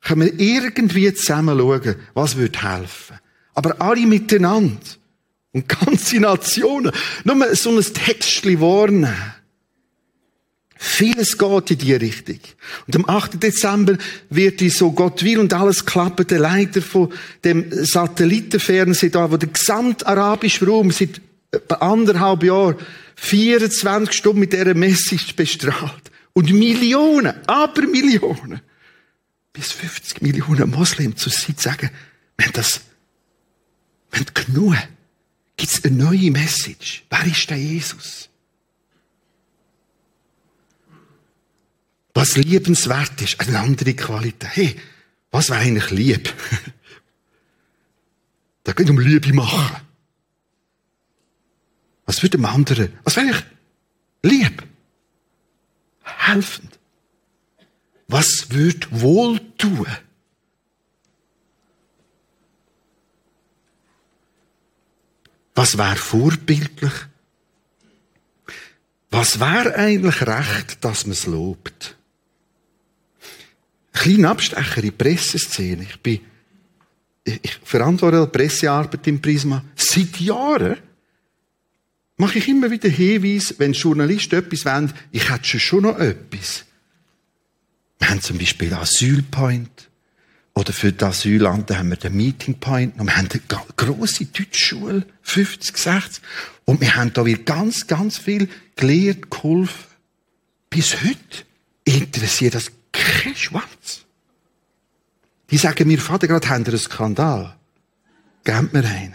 können 0.00 0.22
wir 0.22 0.40
irgendwie 0.40 1.12
zusammen 1.12 1.58
schauen, 1.58 1.96
was 2.14 2.36
würde 2.38 2.62
helfen. 2.62 3.18
Aber 3.52 3.78
alle 3.82 4.06
miteinander. 4.06 4.80
Und 5.52 5.68
ganze 5.68 6.16
Nationen. 6.20 6.92
Nur 7.24 7.54
so 7.54 7.76
ein 7.76 7.82
Textchen 7.82 8.58
warnen. 8.58 9.14
Vieles 10.76 11.36
geht 11.36 11.70
in 11.72 11.78
die 11.78 11.92
Richtung. 11.92 12.40
Und 12.86 12.96
am 12.96 13.04
8. 13.06 13.42
Dezember 13.42 13.98
wird 14.30 14.60
die 14.60 14.70
so 14.70 14.92
Gott 14.92 15.22
will 15.22 15.40
und 15.40 15.52
alles 15.52 15.84
klappen, 15.84 16.26
der 16.26 16.38
Leiter 16.38 16.80
von 16.80 17.12
dem 17.44 17.66
Satellitenfernsehen 17.70 19.12
da, 19.12 19.30
wo 19.30 19.36
der 19.36 19.50
gesamte 19.50 20.06
arabische 20.06 20.66
Raum 20.66 20.90
seit 20.90 21.20
etwa 21.50 21.76
anderthalb 21.76 22.42
Jahre 22.42 22.76
24 23.16 24.14
Stunden 24.14 24.40
mit 24.40 24.52
dieser 24.52 24.74
Message 24.74 25.36
bestrahlt. 25.36 26.10
Und 26.32 26.52
Millionen, 26.52 27.34
aber 27.46 27.82
Millionen, 27.82 28.60
bis 29.52 29.72
50 29.72 30.20
Millionen 30.20 30.70
Moslems 30.70 31.22
zur 31.22 31.32
Zeit 31.32 31.60
sagen, 31.60 31.90
wenn 32.36 32.52
das, 32.52 32.82
wenn 34.10 34.26
genug, 34.34 34.76
gibt 35.56 35.72
es 35.72 35.84
eine 35.84 35.96
neue 35.96 36.30
Message. 36.30 37.04
Wer 37.08 37.26
ist 37.26 37.48
der 37.48 37.56
Jesus? 37.56 38.28
Was 42.12 42.36
liebenswert 42.36 43.20
ist, 43.22 43.40
eine 43.40 43.58
andere 43.58 43.94
Qualität. 43.94 44.54
Hey, 44.54 44.76
was 45.30 45.50
wäre 45.50 45.60
eigentlich 45.60 45.90
lieb? 45.90 46.32
da 48.64 48.72
geht 48.72 48.88
um 48.88 48.98
Liebe 48.98 49.32
machen. 49.34 49.85
Was 52.06 52.22
würde 52.22 52.38
dem 52.38 52.44
anderen, 52.44 52.92
was 53.04 53.16
wäre 53.16 53.30
ich? 53.30 53.44
Lieb. 54.22 54.62
Helfend. 56.02 56.78
Was 58.08 58.46
würde 58.50 58.86
wohl 58.90 59.40
tun? 59.58 59.86
Was 65.54 65.76
wäre 65.76 65.96
vorbildlich? 65.96 66.92
Was 69.10 69.40
wäre 69.40 69.74
eigentlich 69.74 70.20
recht, 70.22 70.84
dass 70.84 71.06
man 71.06 71.12
es 71.12 71.26
lobt? 71.26 71.96
Ein 73.92 74.00
kleiner 74.00 74.30
Abstecher 74.30 74.76
in 74.76 74.82
die 74.82 74.90
Presseszene. 74.90 75.82
Ich 75.84 76.00
bin, 76.00 76.20
ich 77.24 77.58
verantworte 77.64 78.26
die 78.26 78.38
Pressearbeit 78.38 79.06
im 79.06 79.20
Prisma 79.20 79.64
seit 79.74 80.20
Jahren 80.20 80.76
mache 82.16 82.38
ich 82.38 82.48
immer 82.48 82.70
wieder 82.70 82.88
Hinweise, 82.88 83.54
wenn 83.58 83.72
Journalisten 83.72 84.36
etwas 84.36 84.64
wollen, 84.64 84.92
ich 85.12 85.30
hätte 85.30 85.58
schon 85.60 85.82
noch 85.82 85.98
etwas. 85.98 86.64
Wir 87.98 88.10
haben 88.10 88.20
zum 88.20 88.38
Beispiel 88.38 88.72
Asylpoint. 88.74 89.88
Oder 90.54 90.72
für 90.72 90.90
die 90.90 91.04
Asylanten 91.04 91.78
haben 91.78 91.90
wir 91.90 91.98
den 91.98 92.16
Meeting 92.16 92.58
Point. 92.58 92.98
Und 92.98 93.06
wir 93.06 93.16
haben 93.16 93.28
eine 93.30 93.62
grosse 93.76 94.24
Deutschschule, 94.24 95.04
50, 95.20 95.76
60. 95.76 96.24
Und 96.64 96.80
wir 96.80 96.96
haben 96.96 97.12
da 97.12 97.26
wieder 97.26 97.42
ganz, 97.42 97.86
ganz 97.86 98.16
viel 98.16 98.48
gelehrt, 98.74 99.30
geholfen. 99.30 99.84
Bis 100.70 101.02
heute 101.02 101.44
interessiert 101.84 102.54
das 102.54 102.72
kein 102.90 103.36
Schwanz. 103.36 104.06
Die 105.50 105.58
sagen 105.58 105.88
mir, 105.88 105.98
Vater, 105.98 106.26
gerade 106.26 106.48
haben 106.48 106.64
wir 106.64 106.72
einen 106.72 106.80
Skandal. 106.80 107.56
Gebt 108.44 108.72
mir 108.72 108.84
einen. 108.84 109.14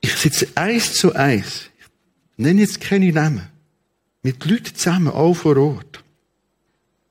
Ich 0.00 0.14
sitze 0.14 0.48
eins 0.54 0.94
zu 0.94 1.14
eins. 1.14 1.70
Ich 1.80 1.88
nenne 2.38 2.60
jetzt 2.60 2.80
keine 2.80 3.12
Namen. 3.12 3.48
Mit 4.22 4.44
Leuten 4.44 4.74
zusammen, 4.74 5.08
auch 5.08 5.34
vor 5.34 5.56
Ort. 5.56 6.02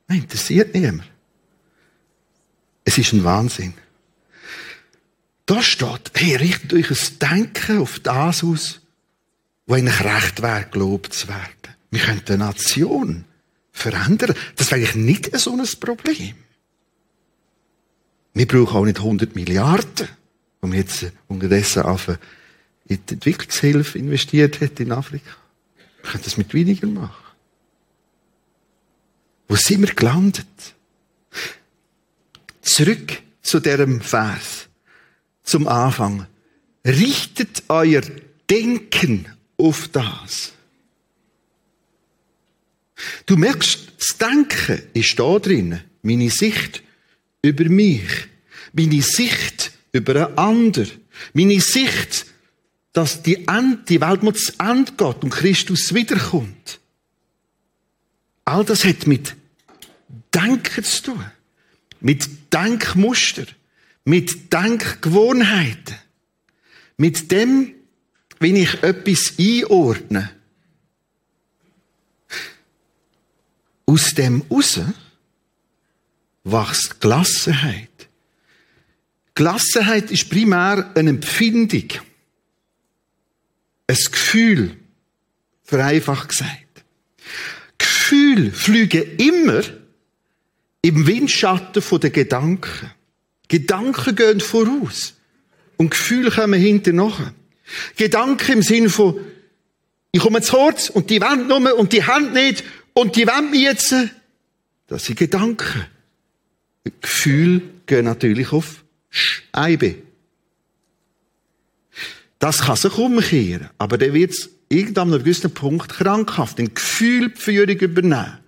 Nein, 0.07 0.19
interessiert 0.19 0.73
niemand. 0.73 1.09
Es 2.83 2.97
ist 2.97 3.13
ein 3.13 3.23
Wahnsinn. 3.23 3.73
Da 5.45 5.61
steht, 5.61 6.11
hey, 6.15 6.35
richtet 6.35 6.73
euch 6.73 6.91
ein 6.91 7.19
Denken 7.19 7.79
auf 7.79 7.99
das 7.99 8.43
aus, 8.43 8.81
wo 9.65 9.73
eigentlich 9.73 10.03
recht 10.03 10.41
wäre, 10.41 10.67
gelobt 10.71 11.13
zu 11.13 11.27
werden. 11.27 11.75
Wir 11.91 12.01
können 12.01 12.21
eine 12.27 12.37
Nation 12.37 13.25
verändern. 13.71 14.35
Das 14.55 14.71
wäre 14.71 14.81
eigentlich 14.81 14.95
nicht 14.95 15.37
so 15.39 15.51
ein 15.51 15.67
Problem. 15.79 16.35
Wir 18.33 18.47
brauchen 18.47 18.77
auch 18.77 18.85
nicht 18.85 18.99
100 18.99 19.35
Milliarden, 19.35 20.07
um 20.61 20.73
jetzt 20.73 21.11
unterdessen 21.27 21.83
auf 21.83 22.07
in 22.89 22.99
die 23.05 23.13
Entwicklungshilfe 23.13 23.97
investiert 23.97 24.59
hat 24.59 24.79
in 24.79 24.91
Afrika. 24.91 25.31
Wir 26.01 26.11
können 26.11 26.23
das 26.23 26.37
mit 26.37 26.53
weniger 26.53 26.87
machen. 26.87 27.25
Wo 29.47 29.55
sind 29.55 29.81
wir 29.81 29.93
gelandet? 29.93 30.45
Zurück 32.61 33.21
zu 33.41 33.59
diesem 33.59 34.01
Vers. 34.01 34.67
Zum 35.43 35.67
Anfang. 35.67 36.27
Richtet 36.85 37.63
euer 37.67 38.01
Denken 38.49 39.27
auf 39.57 39.87
das. 39.89 40.53
Du 43.25 43.37
merkst, 43.37 43.87
das 43.97 44.17
Denken 44.17 44.81
ist 44.93 45.19
da 45.19 45.39
drin. 45.39 45.81
Meine 46.01 46.29
Sicht 46.29 46.83
über 47.41 47.65
mich. 47.65 48.27
Meine 48.73 49.01
Sicht 49.01 49.71
über 49.91 50.27
einen 50.27 50.37
anderen. 50.37 50.91
Meine 51.33 51.59
Sicht, 51.59 52.25
dass 52.93 53.21
die, 53.21 53.47
End, 53.47 53.89
die 53.89 54.01
Welt 54.01 54.23
muss 54.23 54.45
zu 54.45 54.53
Ende 54.59 54.91
geht 54.93 55.23
und 55.23 55.29
Christus 55.29 55.93
wiederkommt. 55.93 56.79
All 58.45 58.65
das 58.65 58.83
hat 58.83 59.05
mit 59.05 59.35
Denken 60.33 60.83
zu 60.83 61.03
tun. 61.03 61.25
Mit 61.99 62.53
Denkmuster. 62.53 63.45
Mit 64.05 64.51
Denkgewohnheiten. 64.51 65.95
Mit 66.97 67.31
dem, 67.31 67.75
wenn 68.39 68.55
ich 68.55 68.81
etwas 68.81 69.33
einordne. 69.37 70.31
Aus 73.85 74.13
dem 74.15 74.43
raus 74.49 74.79
wächst 76.43 77.01
Gelassenheit. 77.01 77.89
Gelassenheit 79.35 80.11
ist 80.11 80.29
primär 80.29 80.91
eine 80.95 81.11
Empfindung. 81.11 81.87
Ein 83.89 83.97
Gefühl. 84.11 84.77
Vereinfacht 85.63 86.29
gesagt. 86.29 86.83
Gefühle 87.79 88.51
fliegen 88.51 89.17
immer 89.17 89.63
im 90.83 91.07
Windschatten 91.07 91.81
der 91.99 92.09
Gedanken. 92.11 92.91
Gedanken 93.47 94.15
gehen 94.15 94.41
voraus. 94.41 95.15
Und 95.77 95.89
Gefühle 95.89 96.29
kommen 96.29 96.59
hinterher. 96.59 97.33
Gedanken 97.97 98.51
im 98.51 98.61
Sinne 98.61 98.89
von, 98.89 99.19
ich 100.11 100.21
komme 100.21 100.41
zu 100.41 100.55
kurz 100.55 100.89
und 100.89 101.09
die 101.09 101.21
Wand 101.21 101.47
nur 101.47 101.75
und 101.75 101.91
die 101.91 102.03
Hand 102.03 102.33
nicht 102.33 102.63
und 102.93 103.15
die 103.15 103.25
Wand 103.25 103.49
mir 103.49 103.71
jetzt. 103.71 103.95
Das 104.85 105.05
sind 105.05 105.17
Gedanken. 105.17 105.87
Gefühle 107.01 107.61
gehen 107.87 108.05
natürlich 108.05 108.51
auf 108.51 108.83
Scheibe. 109.09 109.95
Das 112.39 112.61
kann 112.61 112.77
sich 112.77 112.97
umkehren, 112.97 113.69
aber 113.77 113.97
dann 113.97 114.13
wird 114.13 114.31
es 114.31 114.49
irgendwann 114.69 115.09
an 115.09 115.13
einem 115.15 115.23
gewissen 115.23 115.53
Punkt 115.53 115.89
krankhaft. 115.89 116.59
Ein 116.59 116.73
Gefühl 116.73 117.29
die 117.31 117.39
Führung 117.39 117.77
übernehmen. 117.77 118.39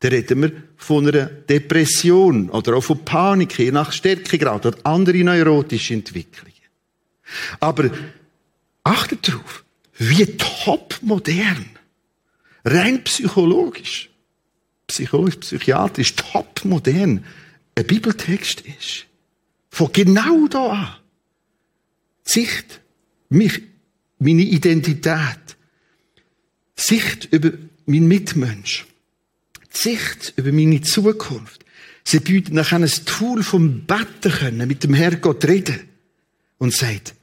Dann 0.00 0.10
reden 0.12 0.42
wir 0.42 0.52
von 0.76 1.08
einer 1.08 1.24
Depression 1.24 2.50
oder 2.50 2.76
auch 2.76 2.82
von 2.82 3.04
Panik, 3.04 3.58
je 3.58 3.72
nach 3.72 3.92
Stärkegrad 3.92 4.66
oder 4.66 4.78
andere 4.84 5.24
neurotische 5.24 5.94
Entwicklungen. 5.94 6.52
Aber 7.58 7.90
achtet 8.84 9.26
darauf, 9.26 9.64
wie 9.96 10.26
top 10.36 10.98
modern, 11.00 11.70
rein 12.64 13.02
psychologisch, 13.04 14.10
psychologisch, 14.86 15.36
psychiatrisch, 15.36 16.14
top 16.14 16.64
modern 16.64 17.24
ein 17.74 17.86
Bibeltext 17.86 18.60
ist. 18.60 19.06
Von 19.70 19.90
genau 19.92 20.46
da 20.48 20.68
an. 20.68 20.96
Sicht, 22.22 22.80
mich, 23.28 23.62
meine 24.18 24.42
Identität. 24.42 25.56
Sicht 26.76 27.28
über 27.30 27.52
meinen 27.86 28.08
Mitmensch. 28.08 28.86
Sicht 29.70 30.34
über 30.36 30.52
meine 30.52 30.80
Zukunft. 30.82 31.64
Sie 32.04 32.20
bieten 32.20 32.54
nachher 32.54 32.78
ein 32.78 32.90
Tool 33.04 33.42
vom 33.42 33.84
Betten 33.84 34.32
können, 34.32 34.68
mit 34.68 34.84
dem 34.84 34.94
Herrgott 34.94 35.44
reden. 35.44 35.80
Und 36.58 36.72
sagt, 36.72 37.14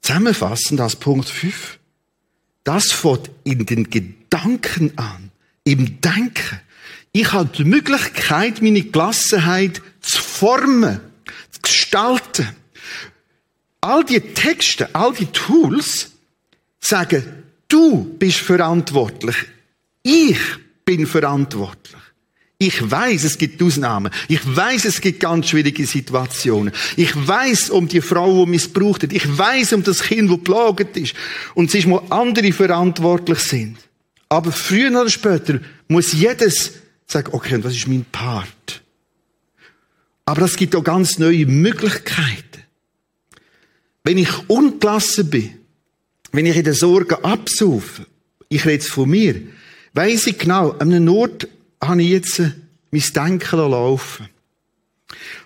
zusammenfassend 0.00 0.80
als 0.80 0.96
Punkt 0.96 1.28
5, 1.28 1.78
das 2.62 2.92
fängt 2.92 3.30
in 3.44 3.66
den 3.66 3.90
Gedanken 3.90 4.96
an, 4.96 5.30
im 5.64 6.00
Denken. 6.00 6.60
Ich 7.12 7.32
habe 7.32 7.50
die 7.56 7.64
Möglichkeit, 7.64 8.62
meine 8.62 8.82
Gelassenheit 8.82 9.82
zu 10.00 10.18
formen, 10.18 11.00
zu 11.50 11.60
gestalten. 11.60 12.48
All 13.84 14.02
die 14.02 14.20
Texte, 14.20 14.94
all 14.94 15.12
die 15.12 15.26
Tools 15.26 16.10
sagen, 16.80 17.22
du 17.68 18.04
bist 18.18 18.38
verantwortlich. 18.38 19.36
Ich 20.02 20.38
bin 20.86 21.06
verantwortlich. 21.06 22.00
Ich 22.56 22.90
weiß, 22.90 23.24
es 23.24 23.36
gibt 23.36 23.62
Ausnahmen. 23.62 24.10
Ich 24.26 24.40
weiß, 24.44 24.86
es 24.86 25.02
gibt 25.02 25.20
ganz 25.20 25.50
schwierige 25.50 25.86
Situationen. 25.86 26.72
Ich 26.96 27.14
weiß 27.14 27.68
um 27.68 27.86
die 27.86 28.00
Frau, 28.00 28.46
die 28.46 28.52
missbraucht 28.52 29.02
wird. 29.02 29.12
Ich 29.12 29.36
weiß 29.36 29.74
um 29.74 29.82
das 29.82 30.02
Kind, 30.02 30.30
das 30.30 30.40
plagt 30.42 30.96
ist. 30.96 31.14
Und 31.54 31.68
es 31.68 31.74
ist, 31.74 31.86
wo 31.86 31.98
andere 32.08 32.52
verantwortlich 32.52 33.40
sind. 33.40 33.76
Aber 34.30 34.50
früher 34.50 34.98
oder 34.98 35.10
später 35.10 35.60
muss 35.88 36.14
jedes 36.14 36.72
Sag, 37.06 37.34
okay, 37.34 37.62
was 37.62 37.74
ist 37.74 37.86
mein 37.86 38.06
Part? 38.10 38.82
Aber 40.24 40.42
es 40.46 40.56
gibt 40.56 40.74
auch 40.74 40.82
ganz 40.82 41.18
neue 41.18 41.44
Möglichkeiten. 41.44 42.63
Wenn 44.04 44.18
ich 44.18 44.48
ungelassen 44.48 45.30
bin, 45.30 45.50
wenn 46.30 46.46
ich 46.46 46.56
in 46.56 46.64
der 46.64 46.74
Sorge 46.74 47.24
absaufe, 47.24 48.06
ich 48.48 48.66
rede 48.66 48.84
von 48.84 49.08
mir, 49.08 49.40
weiss 49.94 50.26
ich 50.26 50.38
genau, 50.38 50.72
an 50.72 50.92
einem 50.92 51.08
Ort 51.08 51.48
habe 51.80 52.02
ich 52.02 52.10
jetzt 52.10 52.42
mein 52.90 53.02
Denken 53.14 53.58
laufen. 53.58 54.28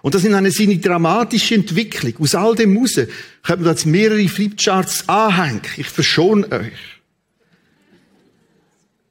Und 0.03 0.15
das 0.15 0.25
ist 0.25 0.33
eine 0.33 0.51
seine 0.51 0.79
dramatische 0.79 1.55
Entwicklung. 1.55 2.15
Aus 2.19 2.35
all 2.35 2.55
dem 2.55 2.77
raus 2.77 2.95
können 3.43 3.65
wir 3.65 3.71
jetzt 3.71 3.87
mehrere 3.87 4.29
Flipcharts 4.29 5.09
anhängen. 5.09 5.63
Ich 5.77 5.89
verschone 5.89 6.51
euch. 6.51 6.73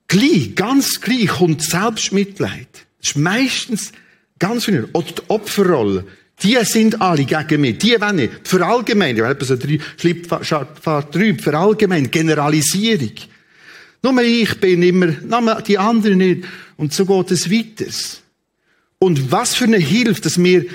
Gleich, 0.08 0.56
ganz 0.56 1.02
gleich 1.02 1.28
kommt 1.28 1.62
Selbstmitleid. 1.62 2.68
Das 3.00 3.10
ist 3.10 3.18
meistens 3.18 3.92
ganz 4.40 4.66
viel. 4.66 4.88
Oder 4.94 5.12
die 5.12 5.22
Opferrolle. 5.30 6.06
Die 6.44 6.58
sind 6.64 7.02
alle 7.02 7.26
gegen 7.26 7.62
mich. 7.62 7.80
Die 7.80 8.00
wollen 8.00 8.18
nicht. 8.18 8.46
Die 8.46 8.50
Verallgemeinung. 8.50 9.24
Ich 9.24 9.30
habe 9.30 9.46
so 9.46 9.56
drei, 9.56 9.80
Schlippfahrt 9.98 11.16
drei. 11.16 11.34
Verallgemeinung. 11.34 12.12
Generalisierung. 12.12 13.14
Nur 14.04 14.22
ich 14.22 14.60
bin 14.60 14.84
immer, 14.84 15.08
nur 15.08 15.62
die 15.62 15.78
anderen 15.78 16.20
nicht. 16.20 16.46
Und 16.76 16.94
so 16.94 17.06
geht 17.06 17.32
es 17.32 17.50
weiter. 17.50 17.92
Und 19.00 19.32
was 19.32 19.56
für 19.56 19.66
eine 19.66 19.78
Hilfe, 19.78 20.22
dass 20.22 20.42
wir 20.42 20.66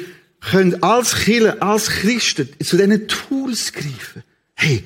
können 0.42 0.82
als 0.82 1.14
Kirche, 1.14 1.62
als 1.62 1.86
Christen 1.86 2.48
zu 2.62 2.76
diesen 2.76 3.08
Tools 3.08 3.72
greifen. 3.72 4.22
Hey, 4.54 4.84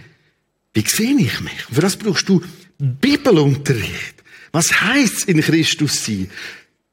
wie 0.75 0.85
sehe 0.87 1.17
ich 1.19 1.41
mich? 1.41 1.63
Für 1.73 1.81
das 1.81 1.97
brauchst 1.97 2.29
du 2.29 2.43
Bibelunterricht. 2.79 4.23
Was 4.53 4.81
heißt 4.81 5.29
in 5.29 5.41
Christus 5.41 6.05
sein? 6.05 6.31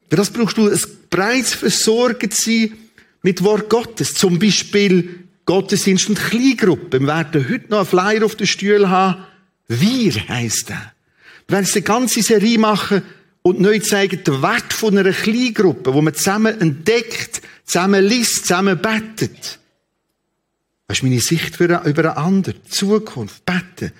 Für 0.09 0.15
das 0.15 0.29
brauchst 0.29 0.57
du 0.57 0.69
ein 0.69 0.79
bereits 1.09 1.53
versorgt 1.53 2.33
sein 2.33 2.71
mit 3.23 3.43
Wort 3.43 3.69
Gottes. 3.69 4.13
Zum 4.13 4.37
Beispiel 4.37 5.23
Gottesdienst 5.45 6.09
und 6.09 6.19
Kleingruppen. 6.19 7.01
Wir 7.01 7.07
werden 7.07 7.49
heute 7.49 7.69
noch 7.69 7.79
einen 7.79 7.87
Flyer 7.87 8.25
auf 8.25 8.35
den 8.35 8.47
Stuhl 8.47 8.87
haben. 8.87 9.23
Wir 9.67 10.13
heisst 10.27 10.69
er. 10.69 10.93
Wir 11.47 11.57
werden 11.57 11.69
eine 11.73 11.81
ganze 11.81 12.21
Serie 12.21 12.59
machen 12.59 13.01
und 13.41 13.59
neu 13.59 13.79
zeigen 13.79 14.23
den 14.23 14.41
Wert 14.41 14.71
von 14.71 14.97
einer 14.97 15.11
Kleingruppe, 15.11 15.93
wo 15.93 16.01
man 16.01 16.13
zusammen 16.13 16.59
entdeckt, 16.61 17.41
zusammen 17.65 18.05
liest, 18.05 18.45
zusammen 18.45 18.79
bettet. 18.81 19.59
Das 20.87 20.97
ist 20.97 21.03
meine 21.03 21.19
Sicht 21.19 21.59
über 21.59 21.85
einen 21.85 22.07
anderen. 22.07 22.59
Zukunft, 22.69 23.45
beten. 23.45 23.91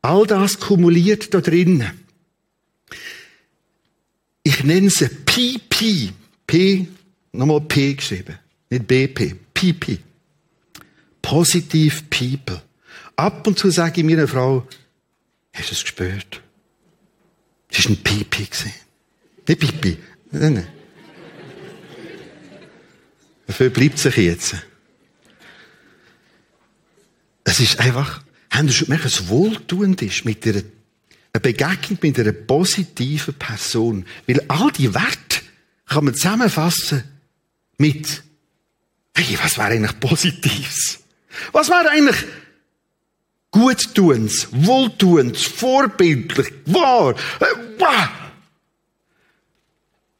All 0.00 0.26
das 0.26 0.58
kumuliert 0.58 1.32
da 1.34 1.40
drinnen. 1.40 1.90
Ich 4.42 4.64
nenne 4.64 4.90
sie 4.90 5.08
PP. 5.08 6.12
P, 6.46 6.88
nochmal 7.32 7.60
P 7.62 7.94
geschrieben. 7.94 8.38
Nicht 8.70 8.86
BP, 8.86 9.36
PP. 9.54 9.98
Positive 11.20 12.02
People. 12.10 12.62
Ab 13.16 13.46
und 13.46 13.58
zu 13.58 13.70
sage 13.70 14.00
ich 14.00 14.06
meiner 14.06 14.28
Frau, 14.28 14.66
hast 15.52 15.70
du 15.70 15.74
es 15.74 15.82
gespürt? 15.82 16.40
Es 17.70 17.84
war 17.84 17.92
ein 17.92 18.02
Pipi. 18.02 18.48
Nicht 19.48 19.60
Pipi. 19.60 19.98
Nein, 20.30 20.54
nein. 20.54 20.68
Dafür 23.46 23.70
bleibt 23.70 23.98
sich 23.98 24.16
jetzt. 24.16 24.56
Es 27.44 27.60
ist 27.60 27.78
einfach, 27.80 28.22
haben 28.50 28.68
Sie 28.68 28.74
schon 28.74 28.86
gemerkt, 28.86 29.04
was 29.04 29.28
wohltuend 29.28 30.00
ist 30.02 30.24
mit 30.24 30.46
einer, 30.46 30.62
eine 31.32 31.40
Begegnung 31.40 31.98
mit 32.00 32.18
einer 32.18 32.32
positiven 32.32 33.34
Person. 33.34 34.06
Weil 34.26 34.42
all 34.48 34.70
die 34.72 34.94
Werte 34.94 35.40
kann 35.86 36.04
man 36.04 36.14
zusammenfassen 36.14 37.04
mit, 37.78 38.22
hey, 39.16 39.38
was 39.42 39.56
wäre 39.58 39.68
eigentlich 39.68 40.00
Positives? 40.00 41.00
Was 41.52 41.68
wäre 41.68 41.90
eigentlich 41.90 42.24
Guttuends, 43.50 44.48
Wohltuends, 44.50 45.42
vorbildlich, 45.42 46.52
wahr, 46.66 47.14
äh. 47.40 48.06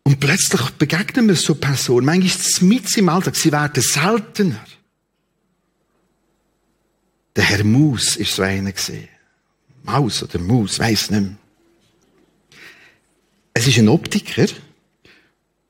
Und 0.04 0.20
plötzlich 0.20 0.70
begegnen 0.72 1.28
wir 1.28 1.36
so 1.36 1.54
Personen, 1.54 2.04
manchmal 2.04 2.26
ist 2.26 2.40
es 2.40 2.60
mit 2.60 2.94
im 2.96 3.08
Alltag, 3.08 3.36
sie 3.36 3.52
werden 3.52 3.82
seltener. 3.82 4.64
Der 7.34 7.44
Herr 7.44 7.64
Maus 7.64 8.16
ist 8.16 8.34
so 8.34 8.42
einer. 8.42 8.72
Maus 9.84 10.22
oder 10.22 10.38
Maus, 10.38 10.78
weiss 10.78 11.10
nicht 11.10 11.22
mehr. 11.22 11.36
Es 13.54 13.66
ist 13.66 13.78
ein 13.78 13.88
Optiker, 13.88 14.46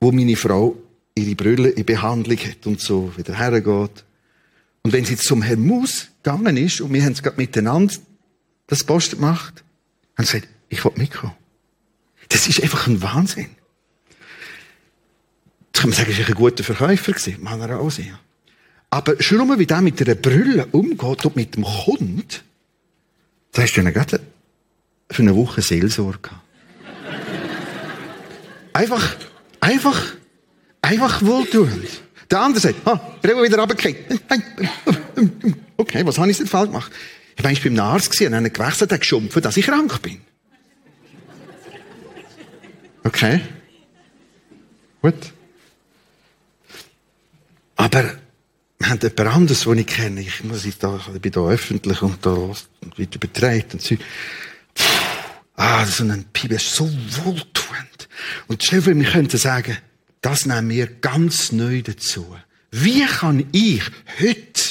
wo 0.01 0.11
meine 0.13 0.37
Frau 0.37 0.77
ihre 1.23 1.35
Brille 1.35 1.69
in 1.69 1.85
Behandlung 1.85 2.39
hat 2.39 2.67
und 2.67 2.81
so 2.81 3.13
wieder 3.17 3.35
hergeht. 3.35 4.05
Und 4.83 4.93
wenn 4.93 5.05
sie 5.05 5.17
zum 5.17 5.43
Herrn 5.43 5.65
Maus 5.65 6.09
gegangen 6.23 6.57
ist 6.57 6.81
und 6.81 6.93
wir 6.93 7.03
haben 7.03 7.13
es 7.13 7.23
gerade 7.23 7.37
miteinander 7.37 7.95
das 8.67 8.85
Post 8.85 9.13
gemacht, 9.13 9.63
haben 10.17 10.25
sie 10.25 10.41
gesagt, 10.41 10.49
ich 10.69 10.85
will 10.85 10.93
mitkommen. 10.97 11.35
Das 12.29 12.49
ist 12.49 12.63
einfach 12.63 12.87
ein 12.87 13.03
Wahnsinn. 13.03 13.51
Jetzt 15.67 15.81
kann 15.81 15.91
man 15.91 15.99
sagen, 15.99 16.13
er 16.13 16.19
war 16.19 16.29
ein 16.29 16.35
guter 16.35 16.65
Verkäufer 16.65 17.13
mag 17.39 17.61
er 17.61 17.81
auch 17.81 17.91
sein. 17.91 18.19
Aber 18.91 19.21
schon 19.23 19.47
mal, 19.47 19.59
wie 19.59 19.67
der 19.67 19.81
mit 19.81 20.01
einer 20.03 20.15
Brille 20.15 20.67
umgeht 20.67 21.25
und 21.25 21.37
mit 21.37 21.57
dem 21.57 21.65
Hund, 21.87 22.45
da 23.53 23.63
hast 23.63 23.75
du 23.75 23.83
dann 23.83 23.93
gerade 23.93 24.21
für 25.11 25.23
eine 25.23 25.35
Woche 25.37 25.63
Seelsorge 25.63 26.19
gehabt. 26.19 26.41
einfach, 28.73 29.17
einfach, 29.61 30.03
einfach 30.83 31.23
wohltuend. 31.23 31.89
Der 32.31 32.41
andere 32.41 32.61
sagt, 32.61 32.87
ah, 32.87 33.01
Brille 33.23 33.43
wieder 33.43 33.59
runtergefallen. 33.59 33.97
Okay, 35.77 36.05
was 36.07 36.19
habe 36.19 36.31
ich 36.31 36.37
denn 36.37 36.47
falsch 36.47 36.69
gemacht? 36.69 36.93
Ich 37.37 37.45
war 37.45 37.53
beim 37.53 37.81
Arzt 37.81 38.11
gewesen, 38.11 38.35
und 38.35 38.45
er 38.45 38.51
gewechselt, 38.51 38.93
hat 38.93 39.01
geschumpft, 39.01 39.45
dass 39.45 39.57
ich 39.57 39.67
krank 39.67 40.01
bin. 40.03 40.21
Okay. 43.05 43.41
Gut. 45.01 45.33
Aber 47.77 48.05
wir 48.79 48.89
haben 48.89 49.01
jemand 49.01 49.21
anderes, 49.21 49.63
den 49.63 49.79
ich 49.79 49.87
kenne. 49.87 50.21
Ich, 50.21 50.45
muss 50.45 50.67
da, 50.79 51.01
ich 51.15 51.21
bin 51.21 51.33
da 51.33 51.49
öffentlich 51.49 52.03
und 52.03 52.25
da 52.25 52.31
und 52.31 52.57
wird 52.97 53.15
übertragen 53.15 53.65
und 53.73 53.83
so. 53.83 53.97
Ah, 55.57 55.85
so 55.85 56.05
ein 56.05 56.25
Pibe 56.33 56.55
ist 56.55 56.75
so 56.75 56.89
wohltuend. 57.25 58.09
Und 58.47 58.63
stell 58.63 58.81
dir 58.81 58.97
wir 58.97 59.11
könnten 59.11 59.39
sagen, 59.39 59.79
das 60.23 60.47
nehmen 60.47 60.71
wir 60.71 60.87
ganz 60.87 61.53
neu 61.53 61.83
dazu. 61.83 62.35
Wie 62.71 63.05
kann 63.05 63.47
ich 63.53 63.83
heute 64.19 64.63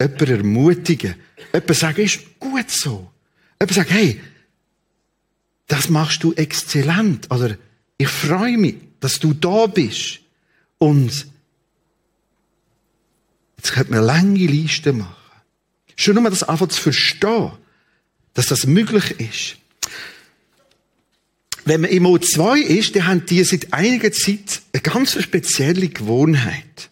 jemanden 0.00 0.30
ermutigen, 0.30 1.14
jemanden 1.52 1.74
sagen, 1.74 2.02
ist 2.02 2.40
gut 2.40 2.68
so. 2.68 3.12
Jemanden 3.60 3.74
sagen, 3.74 3.90
hey, 3.90 4.20
das 5.68 5.88
machst 5.88 6.24
du 6.24 6.32
exzellent. 6.32 7.30
Oder 7.30 7.56
ich 7.98 8.08
freue 8.08 8.58
mich, 8.58 8.76
dass 8.98 9.20
du 9.20 9.32
da 9.32 9.66
bist. 9.66 10.18
Und 10.78 11.32
Jetzt 13.62 13.74
könnte 13.74 13.92
man 13.92 14.02
lange 14.02 14.46
Liste 14.46 14.92
machen. 14.92 15.14
Schon 15.94 16.16
nur 16.16 16.28
das 16.28 16.42
einfach 16.42 16.66
zu 16.66 16.82
verstehen, 16.82 17.52
dass 18.34 18.46
das 18.46 18.66
möglich 18.66 19.20
ist. 19.20 19.56
Wenn 21.64 21.82
man 21.82 21.90
im 21.90 22.06
O2 22.06 22.60
ist, 22.60 22.96
dann 22.96 23.06
haben 23.06 23.26
die 23.26 23.44
seit 23.44 23.72
einiger 23.72 24.10
Zeit 24.10 24.62
eine 24.72 24.82
ganz 24.82 25.20
spezielle 25.22 25.88
Gewohnheit. 25.88 26.90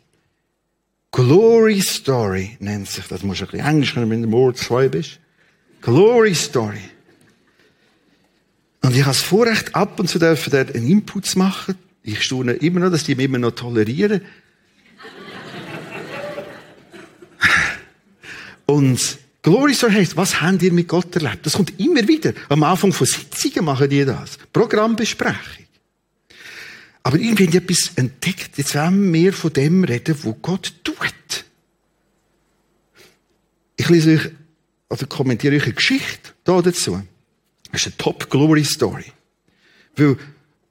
Glory 1.10 1.80
Story 1.80 2.56
nennt 2.60 2.88
sich 2.88 3.06
das. 3.08 3.24
Muss 3.24 3.40
ein 3.40 3.48
bisschen 3.48 3.66
Englisch 3.66 3.94
können, 3.94 4.10
wenn 4.10 4.22
du 4.22 4.28
im 4.28 4.34
O2 4.34 4.88
bist. 4.88 5.18
Glory 5.80 6.34
Story. 6.34 6.82
Und 8.82 8.94
ich 8.94 9.02
habe 9.02 9.10
das 9.10 9.20
Vorrecht, 9.20 9.74
ab 9.74 9.98
und 9.98 10.08
zu 10.08 10.18
dürfen 10.18 10.50
dort 10.50 10.74
einen 10.74 10.86
Input 10.86 11.26
zu 11.26 11.38
machen. 11.38 11.74
Ich 12.02 12.22
staune 12.22 12.52
immer 12.52 12.80
noch, 12.80 12.90
dass 12.90 13.04
die 13.04 13.14
mich 13.14 13.26
immer 13.26 13.38
noch 13.38 13.50
tolerieren. 13.50 14.22
Und 18.66 19.18
Glory 19.42 19.74
Story 19.74 19.94
heisst, 19.94 20.16
was 20.16 20.40
habt 20.40 20.62
ihr 20.62 20.72
mit 20.72 20.88
Gott 20.88 21.14
erlebt? 21.16 21.46
Das 21.46 21.54
kommt 21.54 21.78
immer 21.80 22.06
wieder. 22.06 22.32
Am 22.48 22.62
Anfang 22.62 22.92
von 22.92 23.06
Sitzungen 23.06 23.64
machen 23.64 23.88
die 23.88 24.04
das. 24.04 24.38
Programmbesprechung. 24.52 25.66
Aber 27.02 27.16
irgendwie 27.16 27.44
haben 27.44 27.52
die 27.52 27.56
etwas 27.58 27.92
entdeckt. 27.96 28.58
Jetzt 28.58 28.74
wollen 28.74 29.12
wir 29.12 29.32
von 29.32 29.52
dem 29.52 29.84
reden, 29.84 30.16
wo 30.22 30.34
Gott 30.34 30.74
tut. 30.84 30.96
Ich 33.76 33.88
lese 33.88 34.12
euch, 34.12 34.30
oder 34.90 35.06
kommentiere 35.06 35.56
euch 35.56 35.64
eine 35.64 35.72
Geschichte 35.72 36.32
da 36.44 36.60
dazu. 36.60 37.02
Das 37.72 37.80
ist 37.80 37.86
eine 37.86 37.96
Top-Glory-Story. 37.96 39.06
Weil 39.96 40.16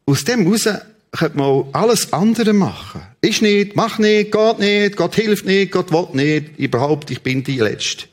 aus 0.05 0.23
dem 0.23 0.43
heraus 0.43 0.69
könnte 1.11 1.37
man 1.37 1.65
alles 1.73 2.13
andere 2.13 2.53
machen. 2.53 3.01
Ist 3.21 3.41
nicht, 3.41 3.75
mach 3.75 3.97
nicht, 3.97 4.31
geht 4.31 4.59
nicht, 4.59 4.95
Gott 4.95 5.15
hilft 5.15 5.45
nicht, 5.45 5.71
Gott 5.71 5.91
will 5.91 6.07
nicht, 6.13 6.59
überhaupt, 6.59 7.09
ich 7.09 7.21
bin 7.21 7.43
die 7.43 7.57
Letzte. 7.57 8.05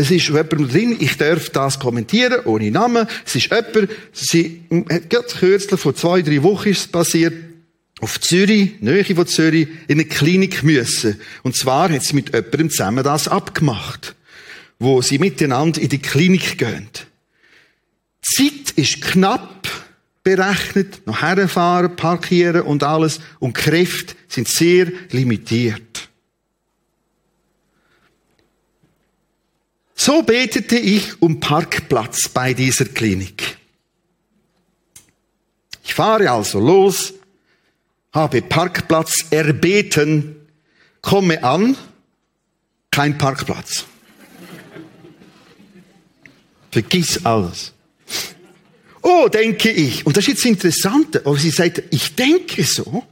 Es 0.00 0.10
ist 0.10 0.28
jemand 0.28 0.72
drin, 0.72 0.96
ich 0.98 1.18
darf 1.18 1.50
das 1.50 1.78
kommentieren, 1.78 2.46
ohne 2.46 2.70
Namen. 2.70 3.06
Es 3.26 3.34
ist 3.34 3.50
jemand, 3.50 3.90
sie, 4.14 4.62
hat 4.88 5.10
gerade 5.10 5.28
kürzlich, 5.28 5.78
vor 5.78 5.94
zwei, 5.94 6.22
drei 6.22 6.42
Wochen 6.42 6.70
ist 6.70 6.78
es 6.78 6.86
passiert, 6.86 7.34
auf 8.00 8.18
Zürich, 8.18 8.80
Nähe 8.80 9.04
von 9.04 9.26
Zürich, 9.26 9.68
in 9.88 9.98
eine 9.98 10.06
Klinik 10.06 10.62
müssen. 10.62 11.20
Und 11.42 11.54
zwar 11.54 11.92
hat 11.92 12.02
sie 12.02 12.14
mit 12.14 12.32
jemandem 12.32 12.70
zusammen 12.70 13.04
das 13.04 13.28
abgemacht, 13.28 14.14
wo 14.78 15.02
sie 15.02 15.18
miteinander 15.18 15.78
in 15.78 15.90
die 15.90 15.98
Klinik 15.98 16.56
gehen. 16.56 16.88
Die 18.24 18.48
Zeit 18.48 18.70
ist 18.78 19.02
knapp, 19.02 19.68
berechnet, 20.22 21.06
noch 21.06 21.20
herfahren, 21.20 21.94
parkieren 21.94 22.62
und 22.62 22.84
alles. 22.84 23.20
Und 23.38 23.52
Kräfte 23.52 24.14
sind 24.28 24.48
sehr 24.48 24.90
limitiert. 25.10 25.89
So 30.10 30.22
betete 30.22 30.76
ich 30.76 31.22
um 31.22 31.38
Parkplatz 31.38 32.28
bei 32.30 32.52
dieser 32.52 32.86
Klinik. 32.86 33.56
Ich 35.84 35.94
fahre 35.94 36.32
also 36.32 36.58
los, 36.58 37.14
habe 38.12 38.42
Parkplatz 38.42 39.26
erbeten, 39.30 40.34
komme 41.00 41.44
an, 41.44 41.76
kein 42.90 43.18
Parkplatz. 43.18 43.84
Vergiss 46.72 47.24
alles. 47.24 47.72
Oh, 49.02 49.28
denke 49.28 49.70
ich. 49.70 50.04
Und 50.06 50.16
das 50.16 50.24
ist 50.24 50.28
jetzt 50.28 50.44
interessant. 50.44 51.24
Aber 51.24 51.38
sie 51.38 51.50
sagt, 51.50 51.84
ich 51.90 52.16
denke 52.16 52.64
so. 52.64 53.06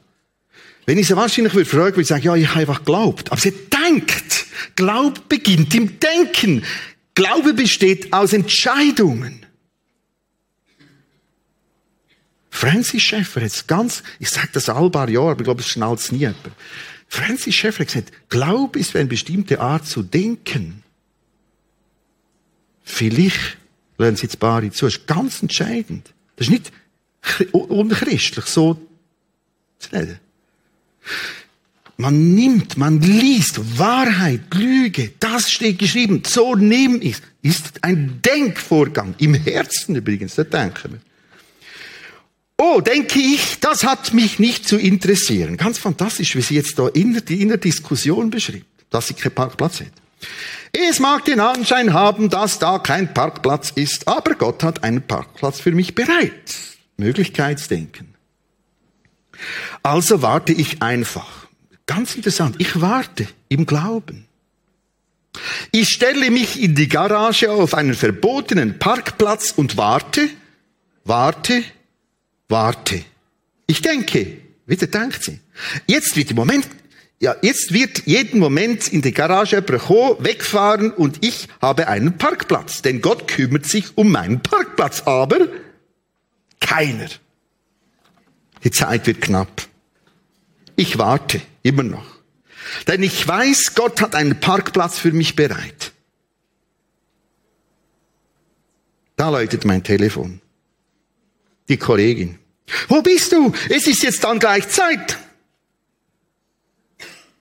Wenn 0.85 0.99
ich 0.99 1.07
sie 1.07 1.15
wahrscheinlich 1.15 1.55
würde 1.55 1.71
fragen, 1.71 1.93
würde 1.93 2.01
ich 2.01 2.09
sagen, 2.09 2.25
ja, 2.25 2.35
ich 2.35 2.49
habe 2.49 2.59
einfach 2.63 2.81
geglaubt. 2.81 3.31
Aber 3.31 3.41
sie 3.41 3.53
denkt. 3.53 4.48
Glaube 4.77 5.21
beginnt 5.29 5.75
im 5.75 5.99
Denken. 6.01 6.65
Glaube 7.15 7.55
besteht 7.55 8.13
aus 8.13 8.33
Entscheidungen. 8.33 9.45
Francis 12.51 13.03
Schäfer 13.03 13.41
hat 13.41 13.69
ganz, 13.69 14.03
ich 14.19 14.31
sage 14.31 14.49
das 14.53 14.69
all 14.69 14.91
paar 14.91 15.09
Jahre, 15.09 15.31
aber 15.31 15.41
ich 15.41 15.45
glaube, 15.45 15.61
es 15.61 15.69
schnallt 15.69 16.11
nie 16.11 16.19
jemand. 16.19 16.39
Francis 17.07 17.55
Schäfer 17.55 17.81
hat 17.81 17.89
gesagt, 17.89 18.13
Glaube 18.29 18.79
ist 18.79 18.97
eine 18.97 19.07
bestimmte 19.07 19.61
Art 19.61 19.87
zu 19.87 20.03
denken. 20.03 20.83
Vielleicht 22.83 23.59
lernen 23.99 24.17
Sie 24.17 24.25
jetzt 24.25 24.39
Bari 24.39 24.71
zu. 24.71 24.87
Das 24.87 24.97
ist 24.97 25.07
ganz 25.07 25.43
entscheidend. 25.43 26.13
Das 26.37 26.49
ist 26.49 26.51
nicht 26.51 26.73
unchristlich, 27.53 28.47
so 28.47 28.81
zu 29.79 29.91
reden. 29.93 30.19
Man 32.01 32.35
nimmt, 32.37 32.77
man 32.77 33.01
liest 33.01 33.77
Wahrheit, 33.77 34.55
Lüge, 34.55 35.11
das 35.19 35.51
steht 35.51 35.81
geschrieben, 35.81 36.23
so 36.25 36.55
nehme 36.55 36.99
ich 36.99 37.17
Ist 37.43 37.83
ein 37.83 38.21
Denkvorgang. 38.25 39.17
Im 39.19 39.35
Herzen 39.35 39.97
übrigens, 39.97 40.37
da 40.37 40.45
denken 40.45 40.93
wir. 40.93 41.01
Oh, 42.57 42.81
denke 42.81 43.19
ich, 43.19 43.59
das 43.61 43.83
hat 43.83 44.15
mich 44.15 44.39
nicht 44.39 44.69
zu 44.69 44.77
interessieren. 44.77 45.57
Ganz 45.57 45.79
fantastisch, 45.79 46.37
wie 46.37 46.41
sie 46.41 46.55
jetzt 46.55 46.79
da 46.79 46.87
in 46.87 47.21
die 47.27 47.43
innere 47.43 47.59
Diskussion 47.59 48.31
beschreibt, 48.31 48.67
dass 48.91 49.09
sie 49.09 49.15
keinen 49.15 49.35
Parkplatz 49.35 49.81
hat. 49.81 49.93
Es 50.73 51.01
mag 51.01 51.25
den 51.25 51.41
Anschein 51.41 51.93
haben, 51.93 52.31
dass 52.31 52.61
da 52.61 52.79
kein 52.79 53.13
Parkplatz 53.13 53.73
ist, 53.75 54.07
aber 54.07 54.35
Gott 54.35 54.63
hat 54.63 54.85
einen 54.85 55.03
Parkplatz 55.03 55.61
für 55.61 55.73
mich 55.73 55.97
bereit. 55.97 56.55
Möglichkeitsdenken. 56.97 58.15
Also 59.83 60.23
warte 60.23 60.53
ich 60.53 60.83
einfach. 60.83 61.38
Ganz 61.89 62.15
interessant, 62.17 62.57
ich 62.59 62.83
warte 62.83 63.27
im 63.49 63.65
Glauben. 63.65 64.27
Ich 65.73 65.89
stelle 65.89 66.31
mich 66.31 66.63
in 66.63 66.75
die 66.75 66.87
Garage 66.87 67.51
auf 67.51 67.73
einen 67.73 67.95
verbotenen 67.95 68.79
Parkplatz 68.79 69.53
und 69.53 69.79
warte, 69.79 70.29
warte, 71.05 71.65
warte. 72.47 73.03
Ich 73.67 73.81
denke, 73.81 74.37
wieder 74.67 74.87
denkt 74.87 75.25
sie. 75.25 75.41
Jetzt 75.87 76.15
wird 76.15 76.29
im 76.31 76.37
Moment, 76.37 76.69
ja, 77.21 77.35
jetzt 77.41 77.73
wird 77.73 78.03
jeden 78.05 78.39
Moment 78.39 78.89
in 78.89 79.01
die 79.01 79.13
Garage 79.13 79.63
kommen, 79.63 80.17
wegfahren 80.19 80.93
und 80.93 81.25
ich 81.25 81.49
habe 81.63 81.89
einen 81.89 82.19
Parkplatz. 82.19 82.83
Denn 82.83 83.01
Gott 83.01 83.29
kümmert 83.29 83.65
sich 83.65 83.97
um 83.97 84.13
meinen 84.13 84.43
Parkplatz, 84.43 85.05
aber 85.07 85.39
keiner. 86.61 87.09
Die 88.63 88.71
Zeit 88.71 89.07
wird 89.07 89.23
knapp. 89.23 89.63
Ich 90.77 90.99
warte 90.99 91.41
immer 91.69 91.85
noch. 91.85 92.07
Denn 92.87 93.03
ich 93.03 93.27
weiß, 93.27 93.75
Gott 93.75 94.01
hat 94.01 94.15
einen 94.15 94.41
Parkplatz 94.41 94.99
für 94.99 95.13
mich 95.13 95.37
bereit. 95.37 95.93
Da 99.17 99.31
läutet 99.31 99.65
mein 99.65 99.83
Telefon. 99.83 100.41
Die 101.69 101.77
Kollegin. 101.77 102.39
Wo 102.89 103.03
bist 103.03 103.33
du? 103.33 103.53
Es 103.69 103.87
ist 103.87 104.03
jetzt 104.03 104.25
dann 104.25 104.39
gleich 104.39 104.69
Zeit. 104.69 105.19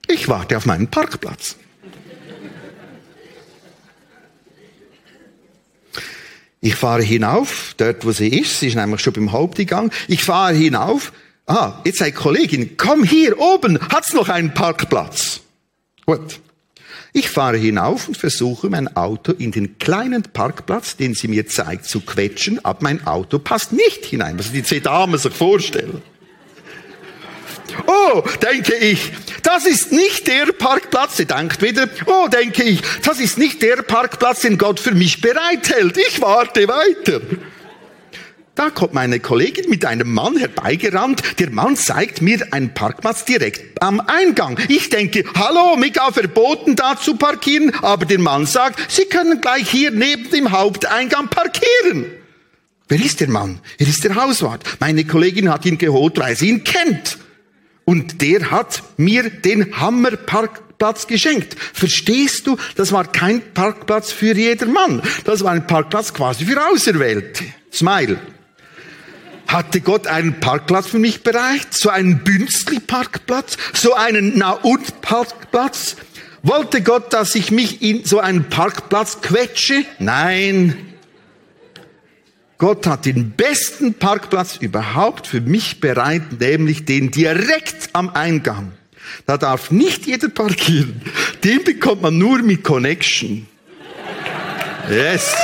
Ich 0.08 0.28
warte 0.28 0.58
auf 0.58 0.66
meinen 0.66 0.88
Parkplatz. 0.88 1.56
Ich 6.60 6.76
fahre 6.76 7.04
hinauf, 7.04 7.76
dort 7.78 8.04
wo 8.06 8.12
sie 8.12 8.30
ist, 8.30 8.60
sie 8.60 8.70
ist 8.70 8.76
nämlich 8.76 9.02
schon 9.02 9.13
beim 9.13 9.32
Haupteingang. 9.32 9.92
Ich 10.08 10.24
fahre 10.24 10.54
hinauf. 10.54 11.13
Ah, 11.47 11.79
jetzt 11.86 11.99
sagt 11.99 12.15
Kollegin, 12.15 12.75
komm 12.75 13.05
hier 13.05 13.39
oben, 13.39 13.79
hat's 13.89 14.13
noch 14.13 14.27
einen 14.27 14.53
Parkplatz? 14.53 15.39
Gut. 16.05 16.41
Ich 17.13 17.29
fahre 17.29 17.55
hinauf 17.55 18.10
und 18.10 18.17
versuche, 18.17 18.69
mein 18.69 18.95
Auto 18.97 19.31
in 19.31 19.51
den 19.51 19.79
kleinen 19.79 20.23
Parkplatz, 20.23 20.97
den 20.97 21.13
sie 21.13 21.29
mir 21.29 21.47
zeigt, 21.47 21.86
zu 21.86 22.01
quetschen, 22.01 22.63
aber 22.65 22.79
mein 22.81 23.07
Auto 23.07 23.39
passt 23.39 23.71
nicht 23.71 24.05
hinein, 24.05 24.38
was 24.38 24.51
die 24.51 24.62
zwei 24.62 24.81
Damen 24.81 25.17
sich 25.17 25.33
vorstellen. 25.33 26.01
Oh, 27.86 28.23
denke 28.41 28.75
ich, 28.75 29.12
das 29.41 29.65
ist 29.65 29.91
nicht 29.93 30.27
der 30.27 30.47
Parkplatz. 30.47 31.17
Sie 31.17 31.25
denkt 31.25 31.62
wieder, 31.62 31.88
oh, 32.05 32.27
denke 32.27 32.63
ich, 32.63 32.81
das 33.03 33.19
ist 33.19 33.38
nicht 33.38 33.62
der 33.62 33.77
Parkplatz, 33.77 34.41
den 34.41 34.57
Gott 34.57 34.79
für 34.79 34.93
mich 34.93 35.21
bereithält. 35.21 35.97
Ich 35.97 36.21
warte 36.21 36.67
weiter. 36.67 37.21
Da 38.58 38.72
kommt 38.72 38.96
meine 38.96 39.20
Kollegin 39.20 39.70
mit 39.70 39.86
einem 39.86 40.12
Mann 40.12 40.36
herbeigerannt. 40.36 41.22
Der 41.38 41.52
Mann 41.52 41.76
zeigt 41.76 42.24
mir 42.24 42.39
einen 42.50 42.74
Parkplatz 42.74 43.24
direkt 43.24 43.80
am 43.84 44.00
Eingang. 44.00 44.58
Ich 44.67 44.89
denke, 44.89 45.26
hallo, 45.36 45.76
mega 45.76 46.12
verboten 46.12 46.76
da 46.76 46.98
zu 47.00 47.17
parkieren. 47.17 47.72
Aber 47.84 48.08
der 48.08 48.17
Mann 48.17 48.48
sagt, 48.48 48.91
Sie 48.91 49.06
können 49.06 49.41
gleich 49.41 49.70
hier 49.70 49.91
neben 49.91 50.32
dem 50.32 50.52
Haupteingang 50.52 51.28
parkieren. 51.28 52.08
Wer 52.88 53.00
ist 53.00 53.20
der 53.20 53.30
Mann? 53.30 53.60
Er 53.78 53.88
ist 53.88 54.04
der 54.04 54.15
Hauswart. 54.15 54.63
Meine 54.80 55.06
Kollegin 55.06 55.52
hat 55.52 55.63
ihn 55.67 55.78
geholt, 55.78 56.17
weil 56.17 56.36
sie 56.36 56.50
ihn 56.50 56.63
kennt. 56.63 57.20
Und 57.86 58.24
der 58.24 58.50
hat 58.50 58.82
mir 58.98 59.30
den 59.30 59.80
Hammerparkplatz 59.80 61.06
geschenkt. 61.06 61.56
Verstehst 61.74 62.48
du? 62.48 62.58
Das 62.76 62.91
war 62.91 63.06
kein 63.06 63.54
Parkplatz 63.54 64.12
für 64.12 64.36
jedermann. 64.36 65.04
Das 65.26 65.43
war 65.43 65.52
ein 65.52 65.67
Parkplatz 65.67 66.12
quasi 66.12 66.46
für 66.46 66.60
Auserwählte. 66.67 67.43
Smile 67.72 68.17
hatte 69.47 69.81
Gott 69.81 70.07
einen 70.07 70.39
Parkplatz 70.39 70.88
für 70.88 70.99
mich 70.99 71.23
bereit, 71.23 71.67
so 71.71 71.89
einen 71.89 72.19
Bünzli-Parkplatz, 72.23 73.57
so 73.73 73.93
einen 73.93 74.38
Naut-Parkplatz. 74.38 75.95
Wollte 76.43 76.81
Gott, 76.81 77.13
dass 77.13 77.36
ich 77.36 77.51
mich 77.51 77.81
in 77.81 78.05
so 78.05 78.19
einen 78.19 78.49
Parkplatz 78.49 79.21
quetsche? 79.21 79.86
Nein. 79.99 80.75
Gott 82.57 82.88
hat 82.88 83.05
den 83.05 83.31
besten 83.31 83.93
Parkplatz 83.93 84.57
überhaupt 84.57 85.27
für 85.27 85.41
mich 85.41 85.79
bereit, 85.79 86.39
nämlich 86.39 86.86
den 86.86 87.12
direkt 87.12 87.89
am 87.93 88.10
Eingang. 88.10 88.71
Da 89.25 89.38
darf 89.38 89.71
nicht 89.71 90.05
jeder 90.07 90.29
parkieren. 90.29 91.01
Den 91.43 91.63
bekommt 91.63 92.01
man 92.01 92.17
nur 92.17 92.39
mit 92.39 92.63
Connection. 92.63 93.47
Yes. 94.89 95.36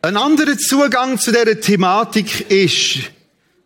Ein 0.00 0.16
anderer 0.16 0.56
Zugang 0.56 1.18
zu 1.18 1.32
dieser 1.32 1.60
Thematik 1.60 2.48
ist 2.52 2.98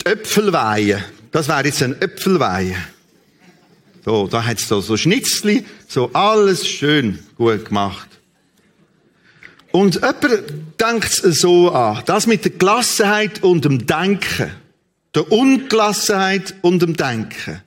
die 0.01 0.07
Äpfelweihe. 0.07 1.05
Das 1.31 1.47
wäre 1.47 1.67
jetzt 1.67 1.83
ein 1.83 2.01
Äpfelweihe. 2.01 2.75
So, 4.03 4.29
da 4.29 4.43
hat 4.43 4.59
es 4.59 4.67
so, 4.67 4.97
Schnitzli, 4.97 5.67
so 5.87 6.11
alles 6.15 6.67
schön 6.67 7.19
gut 7.37 7.67
gemacht. 7.67 8.09
Und 9.73 9.97
jemand 9.97 10.81
denkt 10.81 11.23
es 11.23 11.41
so 11.41 11.71
an, 11.71 12.03
das 12.07 12.27
mit 12.27 12.47
der 12.47 12.53
Gelassenheit 12.53 13.43
und 13.43 13.67
dem 13.67 13.87
Denken, 13.87 14.51
der 15.15 15.31
Ungelassenheit 15.31 16.55
und 16.63 16.81
dem 16.81 16.97
Denken, 16.97 17.61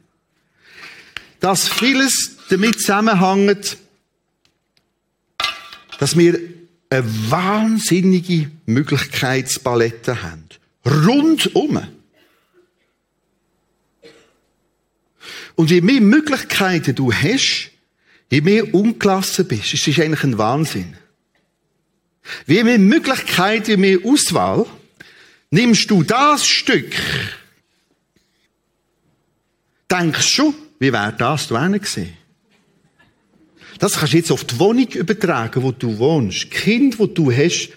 dass 1.40 1.68
vieles 1.68 2.38
damit 2.50 2.82
zusammenhängt, 2.82 3.78
dass 6.00 6.18
wir 6.18 6.55
eine 6.96 7.32
wahnsinnige 7.32 8.52
Möglichkeitspalette 8.66 10.24
haben. 10.24 10.46
Rundum. 10.86 11.82
Und 15.56 15.72
je 15.72 15.82
mehr 15.82 16.02
Möglichkeiten 16.02 16.96
du 16.96 17.12
hast, 17.12 17.72
je 18.30 18.42
mehr 18.42 18.74
ungelassen 18.74 19.48
bist, 19.48 19.74
es 19.74 19.88
ist 19.88 20.00
eigentlich 20.00 20.24
ein 20.24 20.38
Wahnsinn. 20.38 20.96
Je 22.48 22.64
mehr 22.64 22.80
Möglichkeiten, 22.80 23.72
je 23.72 23.78
mehr 23.78 24.00
Auswahl, 24.04 24.66
nimmst 25.50 25.90
du 25.90 26.04
das 26.04 26.46
Stück, 26.46 26.94
denkst 29.90 30.28
schon, 30.28 30.54
wie 30.80 30.92
wäre 30.92 31.14
das 31.14 31.50
du 31.50 31.80
gesehen? 31.80 32.25
Das 33.80 33.98
kannst 33.98 34.14
du 34.14 34.18
jetzt 34.18 34.32
auf 34.32 34.44
die 34.44 34.58
Wohnung 34.60 34.88
übertragen, 34.88 35.62
wo 35.64 35.72
du 35.72 35.98
wohnst. 35.98 36.50
Kind, 36.52 36.98
wo 37.00 37.08
du 37.08 37.32
hast. 37.32 37.70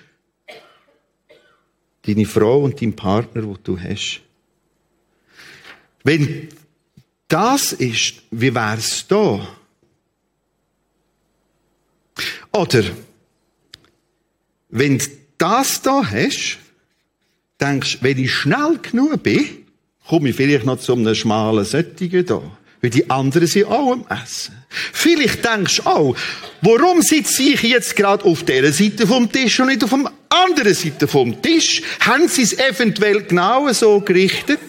Deine 2.02 2.24
Frau 2.24 2.62
und 2.62 2.80
dein 2.80 2.94
Partner, 2.94 3.44
wo 3.44 3.56
du 3.62 3.78
hast. 3.78 4.20
Wenn 6.04 6.48
das 7.26 7.72
ist, 7.72 8.22
wie 8.30 8.54
wär's 8.54 9.06
da? 9.06 9.46
Oder, 12.52 12.84
wenn 14.70 14.98
du 14.98 15.04
das 15.36 15.82
da 15.82 16.02
hast, 16.04 16.58
denkst, 17.60 17.98
wenn 18.00 18.18
ich 18.18 18.32
schnell 18.32 18.78
genug 18.78 19.22
bin, 19.22 19.66
komme 20.06 20.30
ich 20.30 20.36
vielleicht 20.36 20.64
noch 20.64 20.80
zu 20.80 20.94
einem 20.94 21.14
schmalen 21.14 21.64
Sättigen 21.64 22.24
da. 22.24 22.42
Weil 22.80 22.90
die 22.90 23.10
anderen 23.10 23.46
sind 23.46 23.66
auch 23.66 23.92
am 23.92 24.06
Essen. 24.08 24.54
Vielleicht 24.68 25.44
denkst 25.44 25.76
du 25.78 25.86
auch, 25.86 26.16
warum 26.62 27.02
sitze 27.02 27.42
ich 27.42 27.62
jetzt 27.62 27.96
gerade 27.96 28.24
auf 28.24 28.44
dieser 28.44 28.72
Seite 28.72 29.06
vom 29.06 29.30
Tisch 29.30 29.58
und 29.58 29.68
nicht 29.68 29.82
auf 29.82 29.90
der 29.90 30.12
anderen 30.28 30.74
Seite 30.74 31.08
vom 31.08 31.42
Tisch? 31.42 31.82
Haben 32.00 32.28
sie 32.28 32.42
es 32.42 32.56
eventuell 32.56 33.24
genau 33.24 33.72
so 33.72 34.00
gerichtet? 34.00 34.60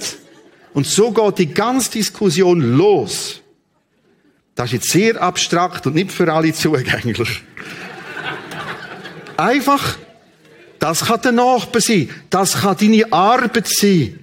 Und 0.73 0.87
so 0.87 1.11
geht 1.11 1.37
die 1.37 1.53
ganze 1.53 1.91
Diskussion 1.91 2.77
los. 2.77 3.41
Das 4.55 4.67
ist 4.67 4.73
jetzt 4.73 4.91
sehr 4.91 5.21
abstrakt 5.21 5.85
und 5.85 5.95
nicht 5.95 6.11
für 6.11 6.31
alle 6.33 6.53
zugänglich. 6.53 7.43
Einfach, 9.37 9.97
das 10.79 11.05
kann 11.05 11.21
der 11.21 11.31
Nachbar 11.31 11.81
sein. 11.81 12.09
Das 12.29 12.61
kann 12.61 12.75
deine 12.77 13.11
Arbeit 13.11 13.67
sein 13.67 14.19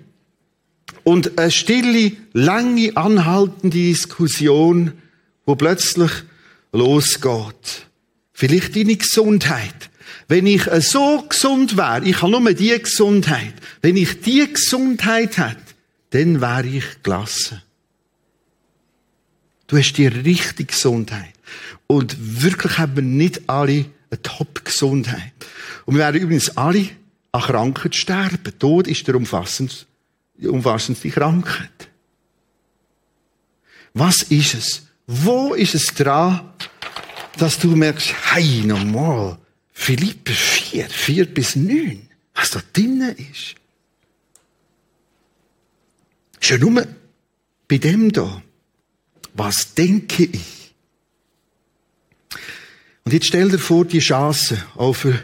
und 1.06 1.38
eine 1.38 1.52
stille, 1.52 2.12
lange, 2.32 2.96
anhaltende 2.96 3.78
Diskussion, 3.78 4.92
wo 5.44 5.54
plötzlich 5.54 6.10
losgeht. 6.72 7.86
Vielleicht 8.32 8.74
deine 8.74 8.96
Gesundheit. 8.96 9.88
Wenn 10.26 10.48
ich 10.48 10.64
so 10.80 11.24
gesund 11.28 11.76
wäre, 11.76 12.04
ich 12.04 12.20
habe 12.22 12.32
nur 12.32 12.52
die 12.52 12.76
Gesundheit, 12.76 13.54
wenn 13.82 13.96
ich 13.96 14.20
die 14.20 14.52
Gesundheit 14.52 15.38
hätte, 15.38 15.62
dann 16.10 16.40
wäre 16.40 16.66
ich 16.66 16.84
gelassen. 17.04 17.62
Du 19.68 19.76
hast 19.76 19.92
die 19.92 20.08
richtige 20.08 20.64
Gesundheit. 20.64 21.34
Und 21.86 22.16
wirklich 22.42 22.78
haben 22.78 22.96
wir 22.96 23.02
nicht 23.04 23.48
alle 23.48 23.84
eine 24.10 24.22
Top-Gesundheit. 24.22 25.32
Und 25.84 25.94
wir 25.94 26.00
werden 26.00 26.20
übrigens 26.20 26.56
alle 26.56 26.88
an 27.30 27.42
Krankheit 27.42 27.94
sterben. 27.94 28.58
Tod 28.58 28.88
ist 28.88 29.06
der 29.06 29.14
umfassendste, 29.14 29.86
die 30.38 30.48
umfassendste 30.48 31.10
Krankheit. 31.10 31.88
Was 33.94 34.22
ist 34.22 34.54
es? 34.54 34.86
Wo 35.06 35.54
ist 35.54 35.74
es 35.74 35.86
dran, 35.86 36.52
dass 37.38 37.58
du 37.58 37.74
merkst, 37.74 38.12
hey, 38.34 38.62
normal, 38.64 39.38
Philippe 39.72 40.32
4, 40.32 40.88
4 40.88 41.26
bis 41.26 41.56
9, 41.56 42.08
was 42.34 42.50
da 42.50 42.60
drinnen 42.72 43.16
ist? 43.16 43.54
Schon 46.40 46.60
nur 46.60 46.86
bei 47.68 47.78
dem 47.78 48.12
da. 48.12 48.42
Was 49.34 49.74
denke 49.74 50.24
ich? 50.24 50.74
Und 53.04 53.12
jetzt 53.12 53.26
stell 53.26 53.48
dir 53.50 53.58
vor, 53.58 53.84
die 53.84 54.00
Chance 54.00 54.62
auch 54.74 54.94
für 54.94 55.22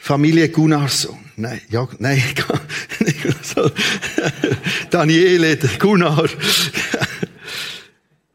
Familie 0.00 0.48
Gunnarsson. 0.48 1.18
Nein, 1.36 1.60
ja, 1.68 1.88
nein, 1.98 2.22
Daniele, 4.90 5.56
Gunnar. 5.78 6.28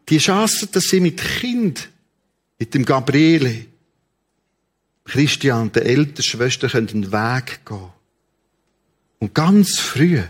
Die 0.10 0.18
Chance, 0.18 0.68
dass 0.68 0.86
sie 0.86 1.00
mit 1.00 1.22
Kind, 1.22 1.90
mit 2.60 2.74
dem 2.74 2.86
Gabriele, 2.86 3.66
Christian, 5.06 5.72
der 5.72 5.86
älteren 5.86 6.24
Schwester, 6.24 6.74
einen 6.78 7.12
Weg 7.12 7.66
gehen 7.66 7.90
Und 9.20 9.34
ganz 9.34 9.80
früh, 9.80 10.22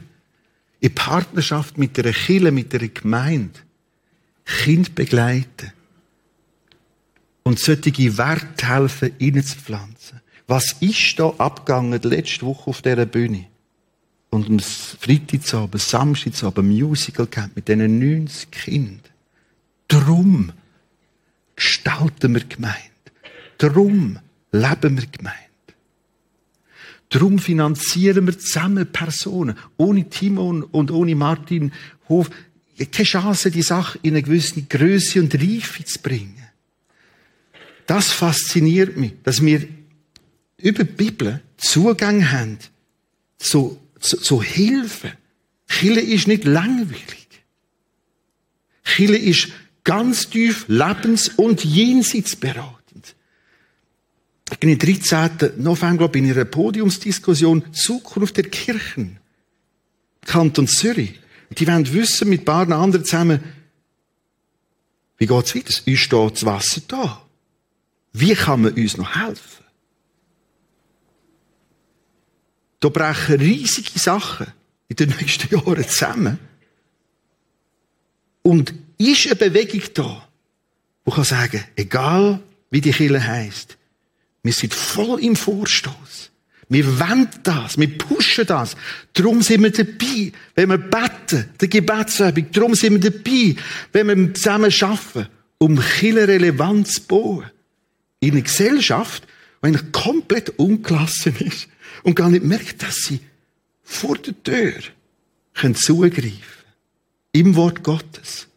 in 0.79 0.95
Partnerschaft 0.95 1.77
mit 1.77 1.97
der 1.97 2.11
Kirche, 2.11 2.51
mit 2.51 2.73
der 2.73 2.87
Gemeinde, 2.87 3.59
Kind 4.45 4.95
begleiten. 4.95 5.71
Und 7.43 7.59
solche 7.59 8.17
Werte 8.17 8.67
helfen, 8.67 9.11
ihnen. 9.19 9.43
Was 10.47 10.75
ist 10.79 11.19
da 11.19 11.29
abgegangen 11.37 12.01
letzte 12.01 12.45
Woche 12.45 12.69
auf 12.69 12.81
dieser 12.81 13.05
Bühne? 13.05 13.50
Und 14.31 14.47
am 14.47 14.59
Freitagabend, 14.59 15.81
Samstagabend 15.81 16.69
Musical 16.69 17.27
gehabt 17.27 17.55
mit 17.55 17.67
diesen 17.67 17.99
90 17.99 18.49
Kindern. 18.49 18.99
Drum 19.87 20.51
gestalten 21.55 22.33
wir 22.33 22.45
Gemeinde. 22.45 22.79
Drum 23.59 24.17
leben 24.51 24.97
wir 24.97 25.05
Gemeinde. 25.05 25.37
Drum 27.09 27.39
finanzieren 27.39 28.25
wir 28.25 28.39
zusammen 28.39 28.91
Personen. 28.91 29.57
Ohne 29.77 30.09
Timon 30.09 30.63
und 30.63 30.91
ohne 30.91 31.13
Martin 31.13 31.73
Hof 32.07 32.29
keine 32.85 33.05
Chance, 33.05 33.51
die 33.51 33.61
Sache 33.61 33.99
in 34.01 34.13
eine 34.13 34.23
gewisse 34.23 34.61
Größe 34.63 35.19
und 35.19 35.35
Reife 35.35 35.83
zu 35.83 35.99
bringen. 35.99 36.41
Das 37.85 38.11
fasziniert 38.11 38.97
mich, 38.97 39.13
dass 39.23 39.41
wir 39.41 39.67
über 40.57 40.83
die 40.83 40.93
Bibel 40.93 41.41
Zugang 41.57 42.31
haben 42.31 42.57
zu, 43.37 43.77
zu, 44.01 44.17
zu 44.17 44.41
Hilfe. 44.41 45.13
Chile 45.67 46.01
ist 46.01 46.27
nicht 46.27 46.43
langweilig. 46.43 47.27
Chile 48.83 49.17
ist 49.17 49.49
ganz 49.83 50.29
tief 50.29 50.65
lebens- 50.67 51.29
und 51.29 51.63
jenseitsberatend. 51.63 53.15
Ich 54.51 54.59
bin 54.59 54.71
am 54.71 54.77
13. 54.77 55.63
November 55.63 56.09
bei 56.09 56.19
einer 56.19 56.43
Podiumsdiskussion 56.43 57.73
Zukunft 57.73 58.35
der 58.35 58.49
Kirchen. 58.49 59.17
Kanton 60.25 60.67
Zürich. 60.67 61.19
Die 61.57 61.67
wollen 61.67 61.91
wissen 61.93 62.29
mit 62.29 62.41
ein 62.41 62.45
paar 62.45 62.69
anderen 62.71 63.05
zusammen, 63.05 63.41
wie 65.17 65.27
geht's 65.27 65.55
weiter? 65.55 65.81
Uns 65.85 65.99
steht 65.99 66.31
das 66.31 66.45
Wasser 66.45 66.81
da. 66.87 67.21
Wie 68.13 68.33
kann 68.33 68.63
man 68.63 68.73
uns 68.73 68.97
noch 68.97 69.15
helfen? 69.15 69.63
Da 72.81 72.89
brechen 72.89 73.39
riesige 73.39 73.97
Sachen 73.97 74.47
in 74.89 74.95
den 74.97 75.09
nächsten 75.21 75.53
Jahren 75.55 75.87
zusammen. 75.87 76.39
Und 78.41 78.73
ist 78.97 79.27
eine 79.27 79.35
Bewegung 79.35 79.81
da, 79.93 80.27
die 81.05 81.11
kann 81.11 81.23
sagen, 81.23 81.63
egal 81.75 82.41
wie 82.71 82.81
die 82.81 82.91
Kirche 82.91 83.25
heisst, 83.25 83.77
wir 84.43 84.51
sind 84.51 84.73
voll 84.73 85.23
im 85.23 85.35
Vorstoß. 85.35 86.31
Wir 86.69 86.99
wollen 86.99 87.27
das, 87.43 87.77
wir 87.77 87.97
pushen 87.97 88.47
das. 88.47 88.75
Darum 89.13 89.41
sind 89.41 89.61
wir 89.61 89.71
dabei, 89.71 90.31
wenn 90.55 90.69
wir 90.69 90.77
beten, 90.77 91.49
der 91.59 91.67
Gebetsübung. 91.67 92.51
Darum 92.51 92.75
sind 92.75 93.03
wir 93.03 93.11
dabei, 93.11 93.55
wenn 93.91 94.07
wir 94.07 94.33
zusammen 94.33 94.73
arbeiten, 94.81 95.27
um 95.57 95.79
Kirche 95.79 96.27
Relevanz 96.27 96.93
zu 96.93 97.01
bauen. 97.03 97.51
In 98.21 98.31
einer 98.31 98.41
Gesellschaft, 98.41 99.27
die 99.63 99.77
komplett 99.91 100.57
ungelassen 100.57 101.35
ist 101.39 101.67
und 102.03 102.15
gar 102.15 102.29
nicht 102.29 102.43
merkt, 102.43 102.83
dass 102.83 102.95
sie 102.95 103.19
vor 103.83 104.17
der 104.17 104.41
Tür 104.43 104.73
können 105.53 105.75
zugreifen 105.75 106.41
Im 107.33 107.55
Wort 107.55 107.83
Gottes. 107.83 108.47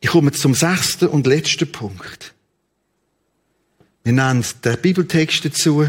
Ich 0.00 0.10
komme 0.10 0.32
zum 0.32 0.54
sechsten 0.54 1.08
und 1.08 1.26
letzten 1.26 1.70
Punkt. 1.70 2.34
Wir 4.02 4.12
nennen 4.12 4.44
den 4.62 4.80
Bibeltext 4.80 5.44
dazu 5.44 5.86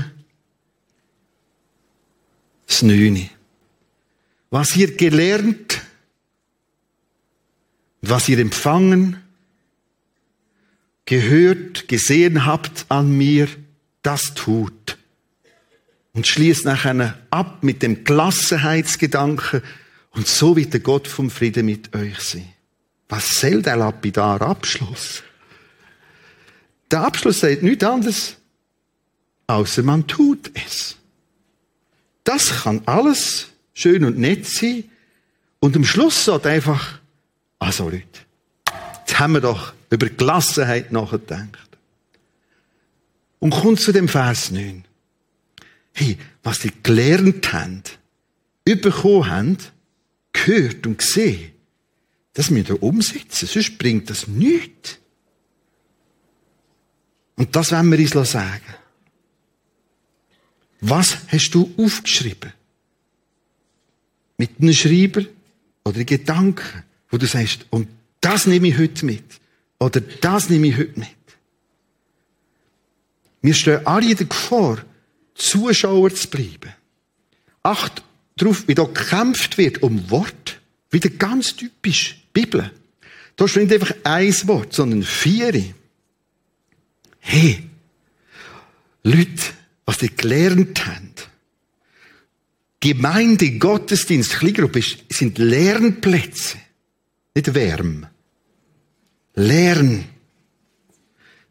das 2.67 2.81
Neune. 2.81 3.29
Was 4.49 4.75
ihr 4.75 4.95
gelernt, 4.95 5.81
was 8.01 8.29
ihr 8.29 8.39
empfangen, 8.39 9.17
gehört, 11.05 11.88
gesehen 11.88 12.45
habt 12.45 12.85
an 12.89 13.15
mir, 13.15 13.47
das 14.05 14.33
tut. 14.33 14.97
Und 16.13 16.27
schließt 16.27 16.65
nachher 16.65 17.17
ab 17.29 17.63
mit 17.63 17.81
dem 17.81 18.03
Klassenheitsgedanken 18.03 19.61
und 20.11 20.27
so 20.27 20.55
wird 20.55 20.73
der 20.73 20.79
Gott 20.79 21.07
vom 21.07 21.29
Frieden 21.29 21.65
mit 21.65 21.93
euch 21.93 22.19
sein. 22.19 22.47
Was 23.09 23.35
soll 23.35 23.61
der 23.61 23.75
lapidar 23.75 24.41
Abschluss? 24.41 25.23
Der 26.89 27.01
Abschluss 27.01 27.41
sagt 27.41 27.63
nichts 27.63 27.83
anderes, 27.83 28.37
außer 29.47 29.83
man 29.83 30.07
tut 30.07 30.51
es. 30.53 30.95
Das 32.23 32.63
kann 32.63 32.81
alles 32.85 33.47
schön 33.73 34.05
und 34.05 34.17
nett 34.17 34.45
sein. 34.45 34.85
Und 35.59 35.75
am 35.75 35.83
Schluss 35.83 36.25
sagt 36.25 36.47
einfach, 36.47 36.99
also 37.59 37.89
Leute, 37.89 38.05
jetzt 38.99 39.19
haben 39.19 39.33
wir 39.33 39.41
doch 39.41 39.73
über 39.89 40.07
Gelassenheit 40.07 40.91
nachgedacht. 40.91 41.64
Und 43.45 43.51
kommt 43.51 43.79
zu 43.79 43.91
dem 43.91 44.08
Vers 44.08 44.49
9. 44.49 44.86
Hey, 45.93 46.17
was 46.41 46.62
die 46.62 46.71
gelernt 46.81 47.53
haben, 47.53 47.84
bekommen 48.63 49.29
haben, 49.29 49.58
gehört 50.34 50.88
und 50.88 50.97
gesehen, 50.97 51.51
das 52.34 52.49
müssen 52.49 52.69
wir 52.69 52.81
umsetzen, 52.81 53.47
sonst 53.47 53.77
bringt 53.77 54.10
das 54.10 54.27
nichts. 54.27 54.97
Und 57.36 57.55
das 57.55 57.71
wollen 57.71 57.91
wir 57.91 57.99
uns 57.99 58.31
sagen. 58.31 58.73
Was 60.81 61.15
hast 61.27 61.51
du 61.51 61.71
aufgeschrieben? 61.77 62.51
Mit 64.39 64.60
einem 64.60 64.73
Schreiber 64.73 65.21
oder 65.84 66.03
Gedanken, 66.03 66.84
wo 67.12 67.17
du 67.19 67.27
sagst, 67.27 67.67
und 67.69 67.89
das 68.21 68.47
nehme 68.47 68.69
ich 68.69 68.77
heute 68.79 69.05
mit. 69.05 69.39
Oder 69.77 70.01
das 70.01 70.49
nehme 70.49 70.65
ich 70.65 70.77
heute 70.77 70.99
mit. 70.99 71.24
Wir 73.45 73.53
stehen 73.53 73.85
alle 73.85 74.15
Gefahr, 74.15 74.83
Zuschauer 75.35 76.13
zu 76.15 76.27
bleiben. 76.29 76.73
Acht 77.61 78.01
darauf, 78.37 78.67
wie 78.67 78.73
da 78.73 78.85
gekämpft 78.85 79.59
wird 79.59 79.83
um 79.83 80.09
Wort. 80.09 80.59
Wieder 80.89 81.09
ganz 81.09 81.55
typisch. 81.55 82.23
Bibel. 82.33 82.71
Da 83.35 83.47
steht 83.47 83.69
nicht 83.69 83.73
einfach 83.73 83.95
ein 84.03 84.47
Wort, 84.47 84.73
sondern 84.73 85.03
vier. 85.03 85.73
Hey, 87.19 87.69
Leute, 89.03 89.43
was 89.85 89.99
die 89.99 90.15
gelernt 90.15 90.83
haben. 90.87 91.13
Gemeinde, 92.79 93.59
Gottesdienst, 93.59 94.37
Kleingruppe 94.39 94.81
sind 95.09 95.37
Lernplätze, 95.37 96.57
nicht 97.35 97.53
Wärme. 97.53 98.09
Lern. 99.35 100.05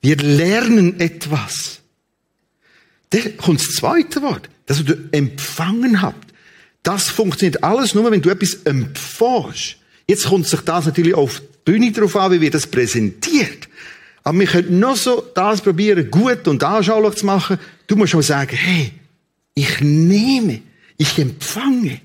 Wir 0.00 0.16
lernen 0.16 0.98
etwas. 0.98 1.83
Dann 3.14 3.36
kommt 3.36 3.60
das 3.60 3.68
zweite 3.76 4.22
Wort, 4.22 4.48
dass 4.66 4.84
du 4.84 5.08
empfangen 5.12 6.02
habt. 6.02 6.32
Das 6.82 7.08
funktioniert 7.08 7.62
alles 7.62 7.94
nur, 7.94 8.10
wenn 8.10 8.20
du 8.20 8.30
etwas 8.30 8.54
empfängst. 8.64 9.76
Jetzt 10.08 10.26
kommt 10.26 10.46
sich 10.46 10.60
das 10.60 10.86
natürlich 10.86 11.14
auf 11.14 11.40
die 11.40 11.70
Bühne 11.72 11.92
drauf 11.92 12.16
an, 12.16 12.32
wie 12.32 12.40
wir 12.40 12.50
das 12.50 12.66
präsentiert. 12.66 13.68
Aber 14.24 14.38
wir 14.38 14.46
können 14.46 14.80
noch 14.80 14.96
so 14.96 15.22
das 15.34 15.60
probieren, 15.60 16.10
gut 16.10 16.48
und 16.48 16.62
anschaulich 16.64 17.14
zu 17.14 17.26
machen. 17.26 17.58
Du 17.86 17.94
musst 17.94 18.14
auch 18.14 18.22
sagen, 18.22 18.56
hey, 18.56 18.92
ich 19.54 19.80
nehme, 19.80 20.62
ich 20.96 21.18
empfange. 21.18 22.00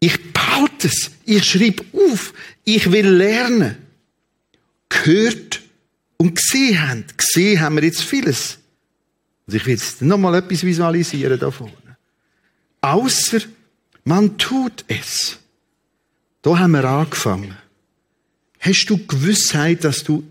Ich 0.00 0.32
behalte 0.32 0.88
es. 0.88 1.10
Ich 1.24 1.44
schreibe 1.44 1.84
auf. 1.92 2.32
Ich 2.64 2.90
will 2.90 3.08
lernen. 3.08 3.76
Gehört 4.88 5.60
und 6.16 6.36
gesehen 6.36 6.88
haben. 6.88 7.04
Gesehen 7.16 7.60
haben 7.60 7.76
wir 7.76 7.84
jetzt 7.84 8.02
vieles. 8.02 8.58
Und 9.46 9.54
ich 9.54 9.66
will 9.66 9.74
jetzt 9.74 10.02
nochmal 10.02 10.36
etwas 10.36 10.62
visualisieren 10.62 11.38
davon. 11.38 11.72
Außer 12.80 13.40
man 14.04 14.36
tut 14.38 14.84
es. 14.88 15.38
Da 16.42 16.58
haben 16.58 16.72
wir 16.72 16.84
angefangen. 16.84 17.56
Hast 18.58 18.86
du 18.86 19.06
Gewissheit, 19.06 19.84
dass 19.84 20.02
du 20.04 20.24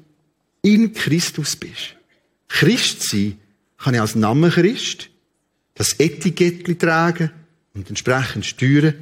in 0.62 0.94
Christus 0.94 1.56
bist? 1.56 1.96
Christ 2.48 3.10
sein 3.10 3.38
kann 3.78 3.94
ich 3.94 4.02
als 4.02 4.16
Name 4.16 4.50
Christ 4.50 5.10
das 5.74 6.00
Etikettchen 6.00 6.78
tragen 6.78 7.32
und 7.74 7.90
entsprechend 7.90 8.46
steuern. 8.46 8.94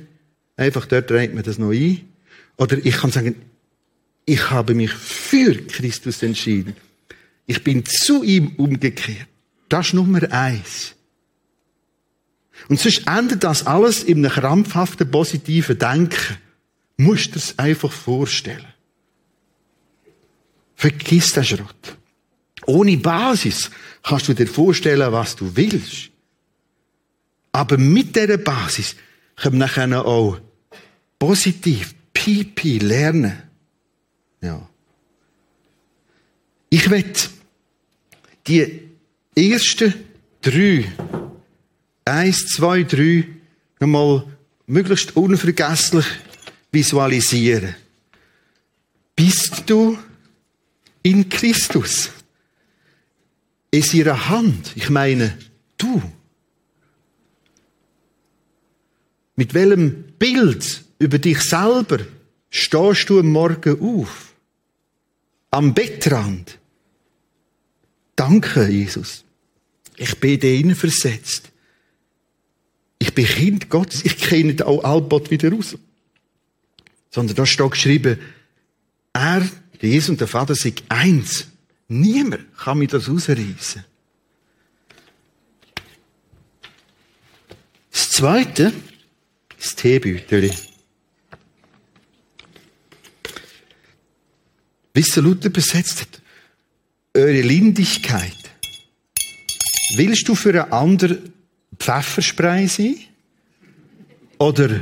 Einfach 0.56 0.86
dort 0.86 1.08
trägt 1.08 1.34
man 1.34 1.44
das 1.44 1.58
noch 1.58 1.72
ein. 1.72 2.02
Oder 2.58 2.78
ich 2.78 2.98
kann 2.98 3.12
sagen, 3.12 3.36
ich 4.26 4.50
habe 4.52 4.76
mich 4.76 4.92
für 4.92 5.56
Christus 5.56 6.22
entschieden. 6.22 6.76
Ich 7.48 7.64
bin 7.64 7.84
zu 7.86 8.24
ihm 8.24 8.54
umgekehrt. 8.58 9.28
Das 9.70 9.88
ist 9.88 9.94
Nummer 9.94 10.32
eins. 10.32 10.96
Und 12.68 12.80
sonst 12.80 13.08
endet 13.08 13.44
das 13.44 13.66
alles 13.66 14.04
in 14.04 14.26
einem 14.26 14.34
krampfhaften, 14.34 15.10
positiven 15.10 15.78
Denken. 15.78 16.38
Musst 16.98 17.34
du 17.34 17.40
es 17.40 17.58
einfach 17.58 17.92
vorstellen. 17.92 18.68
Vergiss 20.76 21.32
den 21.32 21.46
Schrott. 21.46 21.98
Ohne 22.66 22.98
Basis 22.98 23.72
kannst 24.04 24.28
du 24.28 24.34
dir 24.34 24.48
vorstellen, 24.48 25.12
was 25.12 25.36
du 25.36 25.56
willst. 25.56 26.10
Aber 27.52 27.78
mit 27.78 28.16
dieser 28.16 28.38
Basis 28.38 28.96
können 29.36 29.56
wir 29.56 29.66
nachher 29.66 30.06
auch 30.06 30.40
positiv, 31.18 31.96
pipi 32.14 32.80
lernen. 32.80 33.42
Ja. 34.42 34.70
Ich 36.70 36.90
werde 36.90 37.20
die 38.48 38.89
ersten 39.36 39.94
drei, 40.42 40.92
eins, 42.06 42.48
zwei, 42.48 42.84
drei, 42.84 43.28
nochmal 43.80 44.26
möglichst 44.68 45.16
unvergesslich 45.16 46.06
visualisieren. 46.72 47.76
Bist 49.16 49.64
du 49.66 49.98
in 51.04 51.28
Christus? 51.28 52.10
In 53.72 53.84
ihrer 53.94 54.30
Hand? 54.30 54.72
Ich 54.76 54.90
meine, 54.90 55.38
du. 55.78 56.02
Mit 59.36 59.54
welchem 59.54 60.06
Bild 60.18 60.84
über 61.00 61.18
dich 61.18 61.42
selber 61.42 62.00
stehst 62.50 63.10
du 63.10 63.20
am 63.20 63.32
Morgen 63.32 63.80
auf? 63.82 64.34
Am 65.52 65.74
Bettrand? 65.74 66.59
Danke, 68.20 68.68
Jesus. 68.68 69.24
Ich 69.96 70.20
bin 70.20 70.42
dir 70.42 70.76
versetzt. 70.76 71.52
Ich 72.98 73.14
bin 73.14 73.26
Kind 73.26 73.70
Gottes. 73.70 74.04
Ich 74.04 74.18
kenne 74.18 74.68
auch 74.68 74.84
Albot 74.84 75.32
wieder 75.32 75.50
raus. 75.54 75.78
Sondern 77.12 77.38
da 77.38 77.46
steht 77.46 77.72
geschrieben, 77.72 78.20
er, 79.14 79.50
Jesus 79.80 80.10
und 80.10 80.20
der 80.20 80.28
Vater 80.28 80.54
sind 80.54 80.84
eins. 80.90 81.48
Niemand 81.88 82.54
kann 82.58 82.80
mir 82.80 82.88
das 82.88 83.08
rausreißen. 83.08 83.86
Das 87.92 88.10
Zweite, 88.10 88.74
das 89.58 89.78
Teebeutel. 89.78 90.54
Wissen 94.94 95.24
Luther 95.24 95.50
besetzt 95.50 96.02
hat, 96.02 96.22
eure 97.14 97.42
Lindigkeit. 97.42 98.34
Willst 99.96 100.28
du 100.28 100.36
für 100.36 100.64
einen 100.64 100.72
anderen 100.72 101.34
Pfefferspray 101.78 102.68
sein? 102.68 102.96
Oder 104.38 104.82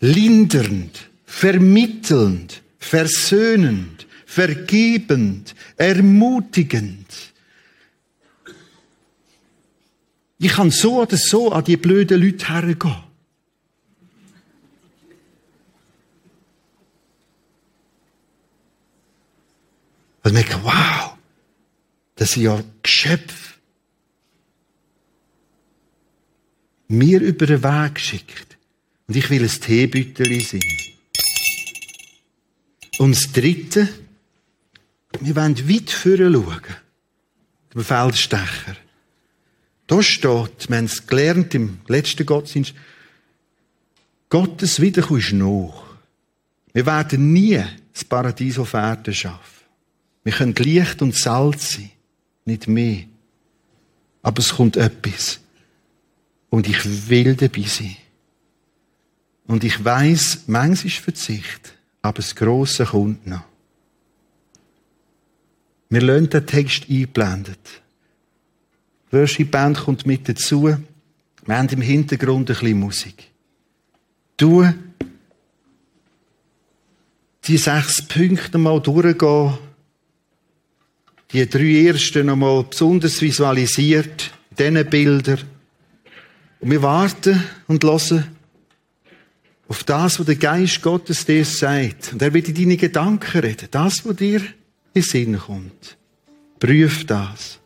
lindernd, 0.00 1.10
vermittelnd, 1.26 2.62
versöhnend, 2.78 4.06
vergebend, 4.24 5.54
ermutigend? 5.76 7.06
Ich 10.38 10.52
kann 10.52 10.70
so 10.70 11.02
oder 11.02 11.16
so 11.16 11.50
an 11.50 11.64
die 11.64 11.76
blöden 11.76 12.22
Leute 12.22 12.48
hergehen. 12.48 13.07
Und 20.22 20.36
ich 20.36 20.46
denke, 20.46 20.64
wow, 20.64 21.16
das 22.16 22.32
sind 22.32 22.44
ja 22.44 22.62
Geschöpfe. 22.82 23.54
Mir 26.88 27.20
über 27.20 27.46
den 27.46 27.62
Weg 27.62 27.94
geschickt. 27.94 28.56
Und 29.06 29.16
ich 29.16 29.28
will 29.30 29.42
ein 29.42 29.48
Teebütterli 29.48 30.40
sein. 30.40 30.60
Und 32.98 33.14
das 33.14 33.32
Dritte, 33.32 33.88
wir 35.20 35.36
wollen 35.36 35.68
weit 35.68 35.90
vorne 35.90 36.32
schauen. 36.32 36.76
Der 37.74 37.84
Feldstecher. 37.84 38.76
Da 39.86 40.02
steht, 40.02 40.68
wir 40.68 40.76
haben 40.76 40.84
es 40.84 41.06
gelernt 41.06 41.54
im 41.54 41.80
letzten 41.86 42.26
Gottesdienst, 42.26 42.74
Gottes 44.28 44.80
Wiederkunft 44.80 45.28
ist 45.28 45.32
noch. 45.32 45.86
Wir 46.74 46.84
werden 46.84 47.32
nie 47.32 47.62
das 47.92 48.04
Paradies 48.04 48.58
auf 48.58 48.74
Erden 48.74 49.14
schaffen. 49.14 49.57
Wir 50.28 50.34
können 50.34 50.54
Licht 50.56 51.00
und 51.00 51.14
Salz 51.14 51.72
sein, 51.72 51.90
nicht 52.44 52.68
mehr. 52.68 53.04
Aber 54.20 54.40
es 54.40 54.54
kommt 54.54 54.76
etwas. 54.76 55.40
Und 56.50 56.68
ich 56.68 57.08
will 57.08 57.34
dabei 57.34 57.62
sein. 57.62 57.96
Und 59.46 59.64
ich 59.64 59.82
weiß, 59.82 60.42
manches 60.46 60.84
ist 60.84 60.96
Verzicht, 60.98 61.72
aber 62.02 62.16
das 62.16 62.36
Grosse 62.36 62.84
kommt 62.84 63.26
noch. 63.26 63.44
Wir 65.88 66.02
lassen 66.02 66.28
den 66.28 66.46
Text 66.46 66.90
eingeblendet. 66.90 67.80
Die 69.10 69.16
Worship-Band 69.16 69.78
kommt 69.78 70.04
mit 70.04 70.28
dazu. 70.28 70.76
Wir 71.46 71.56
haben 71.56 71.68
im 71.70 71.80
Hintergrund 71.80 72.50
ein 72.50 72.54
bisschen 72.54 72.78
Musik. 72.78 73.30
Du 74.36 74.70
die 77.44 77.56
sechs 77.56 78.06
Punkte 78.06 78.58
mal 78.58 78.78
durchgehen 78.78 79.56
die 81.32 81.48
drei 81.48 81.86
ersten 81.86 82.26
nochmal 82.26 82.64
besonders 82.64 83.20
visualisiert, 83.20 84.32
diese 84.58 84.84
Bilder. 84.84 85.38
Und 86.60 86.70
wir 86.70 86.82
warten 86.82 87.42
und 87.66 87.84
hören 87.84 88.36
auf 89.68 89.84
das, 89.84 90.18
was 90.18 90.26
der 90.26 90.36
Geist 90.36 90.80
Gottes 90.82 91.26
dir 91.26 91.44
sagt. 91.44 92.12
Und 92.12 92.22
er 92.22 92.32
wird 92.32 92.48
in 92.48 92.54
deine 92.54 92.76
Gedanken 92.76 93.40
reden. 93.40 93.68
Das, 93.70 94.04
was 94.04 94.16
dir 94.16 94.40
in 94.40 94.54
den 94.94 95.02
Sinn 95.02 95.38
kommt. 95.38 95.96
Prüf 96.58 97.04
das. 97.06 97.58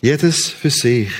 Jedes 0.00 0.48
für 0.50 0.70
sich. 0.70 1.10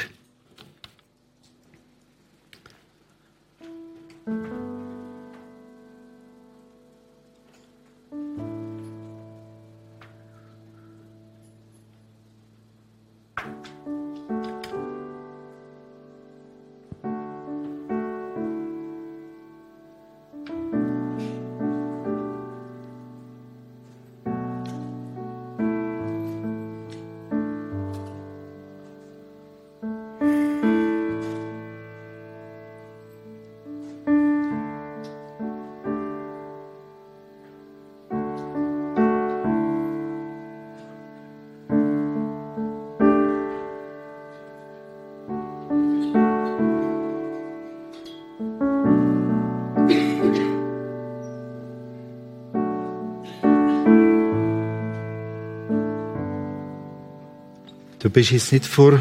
Du 58.06 58.12
bist 58.12 58.30
jetzt 58.30 58.52
nicht 58.52 58.64
vor 58.64 59.00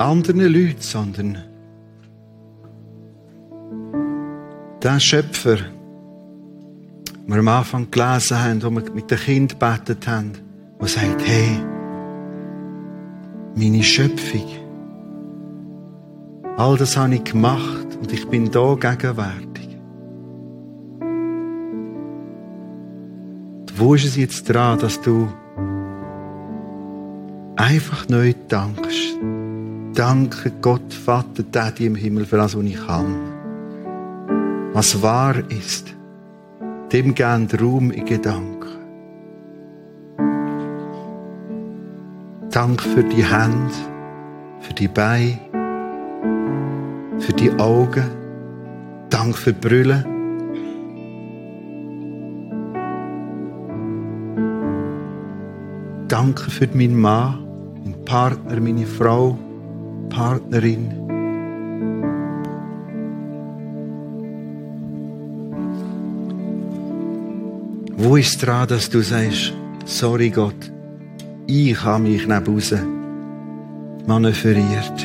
anderen 0.00 0.40
Leuten, 0.40 0.80
sondern 0.80 1.38
der 4.82 4.98
Schöpfer, 4.98 5.58
den 5.58 7.28
wir 7.28 7.36
am 7.36 7.46
Anfang 7.46 7.88
gelesen 7.88 8.42
haben, 8.42 8.60
wo 8.64 8.70
wir 8.70 8.90
mit 8.92 9.12
den 9.12 9.18
Kindern 9.18 9.60
gebetet 9.60 10.08
haben, 10.08 10.32
der 10.80 10.88
sagt, 10.88 11.24
hey, 11.24 11.56
meine 13.54 13.84
Schöpfung, 13.84 14.48
all 16.56 16.76
das 16.76 16.96
habe 16.96 17.14
ich 17.14 17.22
gemacht 17.22 17.96
und 18.00 18.12
ich 18.12 18.26
bin 18.26 18.50
da 18.50 18.74
gegenwärtig. 18.74 19.78
Wo 23.76 23.94
ist 23.94 24.04
es 24.04 24.16
jetzt 24.16 24.48
dran, 24.48 24.80
dass 24.80 25.00
du 25.00 25.28
einfach 27.72 28.06
neu 28.08 28.34
dankst? 28.48 29.16
Danke 29.94 30.52
Gott, 30.60 30.92
Vater, 30.92 31.42
Daddy 31.42 31.86
im 31.86 31.94
Himmel 31.94 32.26
für 32.26 32.36
das, 32.36 32.56
was 32.56 32.64
ich 32.64 32.86
kann. 32.86 33.14
Was 34.74 35.00
wahr 35.02 35.36
ist, 35.48 35.94
dem 36.92 37.14
gern 37.14 37.48
Raum 37.60 37.90
in 37.90 38.04
Gedanken. 38.04 38.68
Dank 42.50 42.82
für 42.82 43.04
die 43.04 43.24
Hände, 43.24 43.74
für 44.60 44.74
die 44.74 44.88
Beine, 44.88 45.38
für 47.20 47.32
die 47.32 47.52
Augen. 47.52 48.04
Dank 49.08 49.36
für 49.36 49.54
die 49.54 49.66
Brille. 49.66 50.04
Danke 56.08 56.50
für 56.50 56.68
meinen 56.74 57.00
Mann, 57.00 57.41
Partner, 58.12 58.60
meine 58.60 58.84
Frau, 58.84 59.38
Partnerin. 60.10 60.90
Wo 67.96 68.16
ist 68.16 68.36
dran, 68.44 68.68
dass 68.68 68.90
du 68.90 69.00
sagst, 69.00 69.54
sorry 69.86 70.28
Gott, 70.28 70.70
ich 71.46 71.82
habe 71.82 72.02
mich 72.02 72.26
neben 72.26 72.54
raus 72.54 72.74
manövriert. 74.06 74.98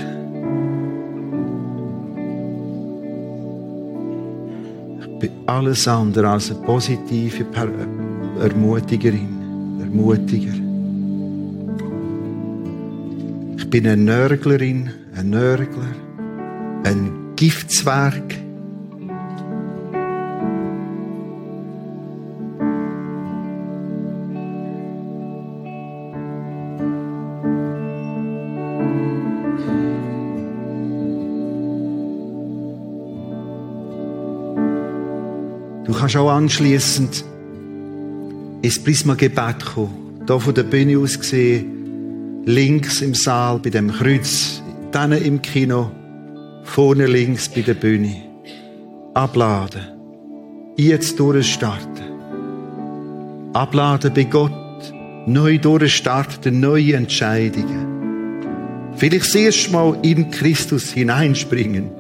Ich 5.00 5.20
bin 5.20 5.32
alles 5.46 5.88
andere 5.88 6.28
als 6.28 6.52
eine 6.52 6.60
positive 6.60 7.46
Ermutigerin, 8.42 9.80
Ermutiger. 9.80 10.67
Ich 13.68 13.72
bin 13.72 13.86
eine 13.86 14.02
Nörglerin, 14.02 14.92
ein 15.14 15.30
Nörgler, 15.30 15.94
ein 16.86 17.34
Giftzwerg. 17.36 18.24
Du 35.84 35.92
kannst 35.92 36.16
auch 36.16 36.32
anschließend 36.32 37.26
ins 38.62 38.82
Prisma-Gebet 38.82 39.66
kommen. 39.66 40.24
Hier 40.26 40.40
von 40.40 40.54
der 40.54 40.64
Bühne 40.64 40.98
aus 41.00 41.20
gesehen, 41.20 41.77
links 42.48 43.02
im 43.02 43.14
Saal 43.14 43.60
bei 43.60 43.70
dem 43.70 43.92
Kreuz, 43.92 44.64
dann 44.92 45.12
im 45.12 45.42
Kino, 45.42 45.92
vorne 46.64 47.06
links 47.06 47.50
bei 47.50 47.62
der 47.62 47.74
Bühne. 47.74 48.24
Abladen. 49.14 49.82
Jetzt 50.78 51.20
durchstarten. 51.20 52.06
Abladen 53.52 54.14
bei 54.14 54.24
Gott. 54.24 54.54
Neu 55.26 55.58
durchstarten, 55.58 56.62
neue 56.62 56.94
Entscheidungen. 56.96 58.94
Vielleicht 58.96 59.26
das 59.26 59.36
erste 59.36 59.72
Mal 59.74 59.98
in 60.04 60.32
Christus 60.32 60.94
hineinspringen. 60.94 61.97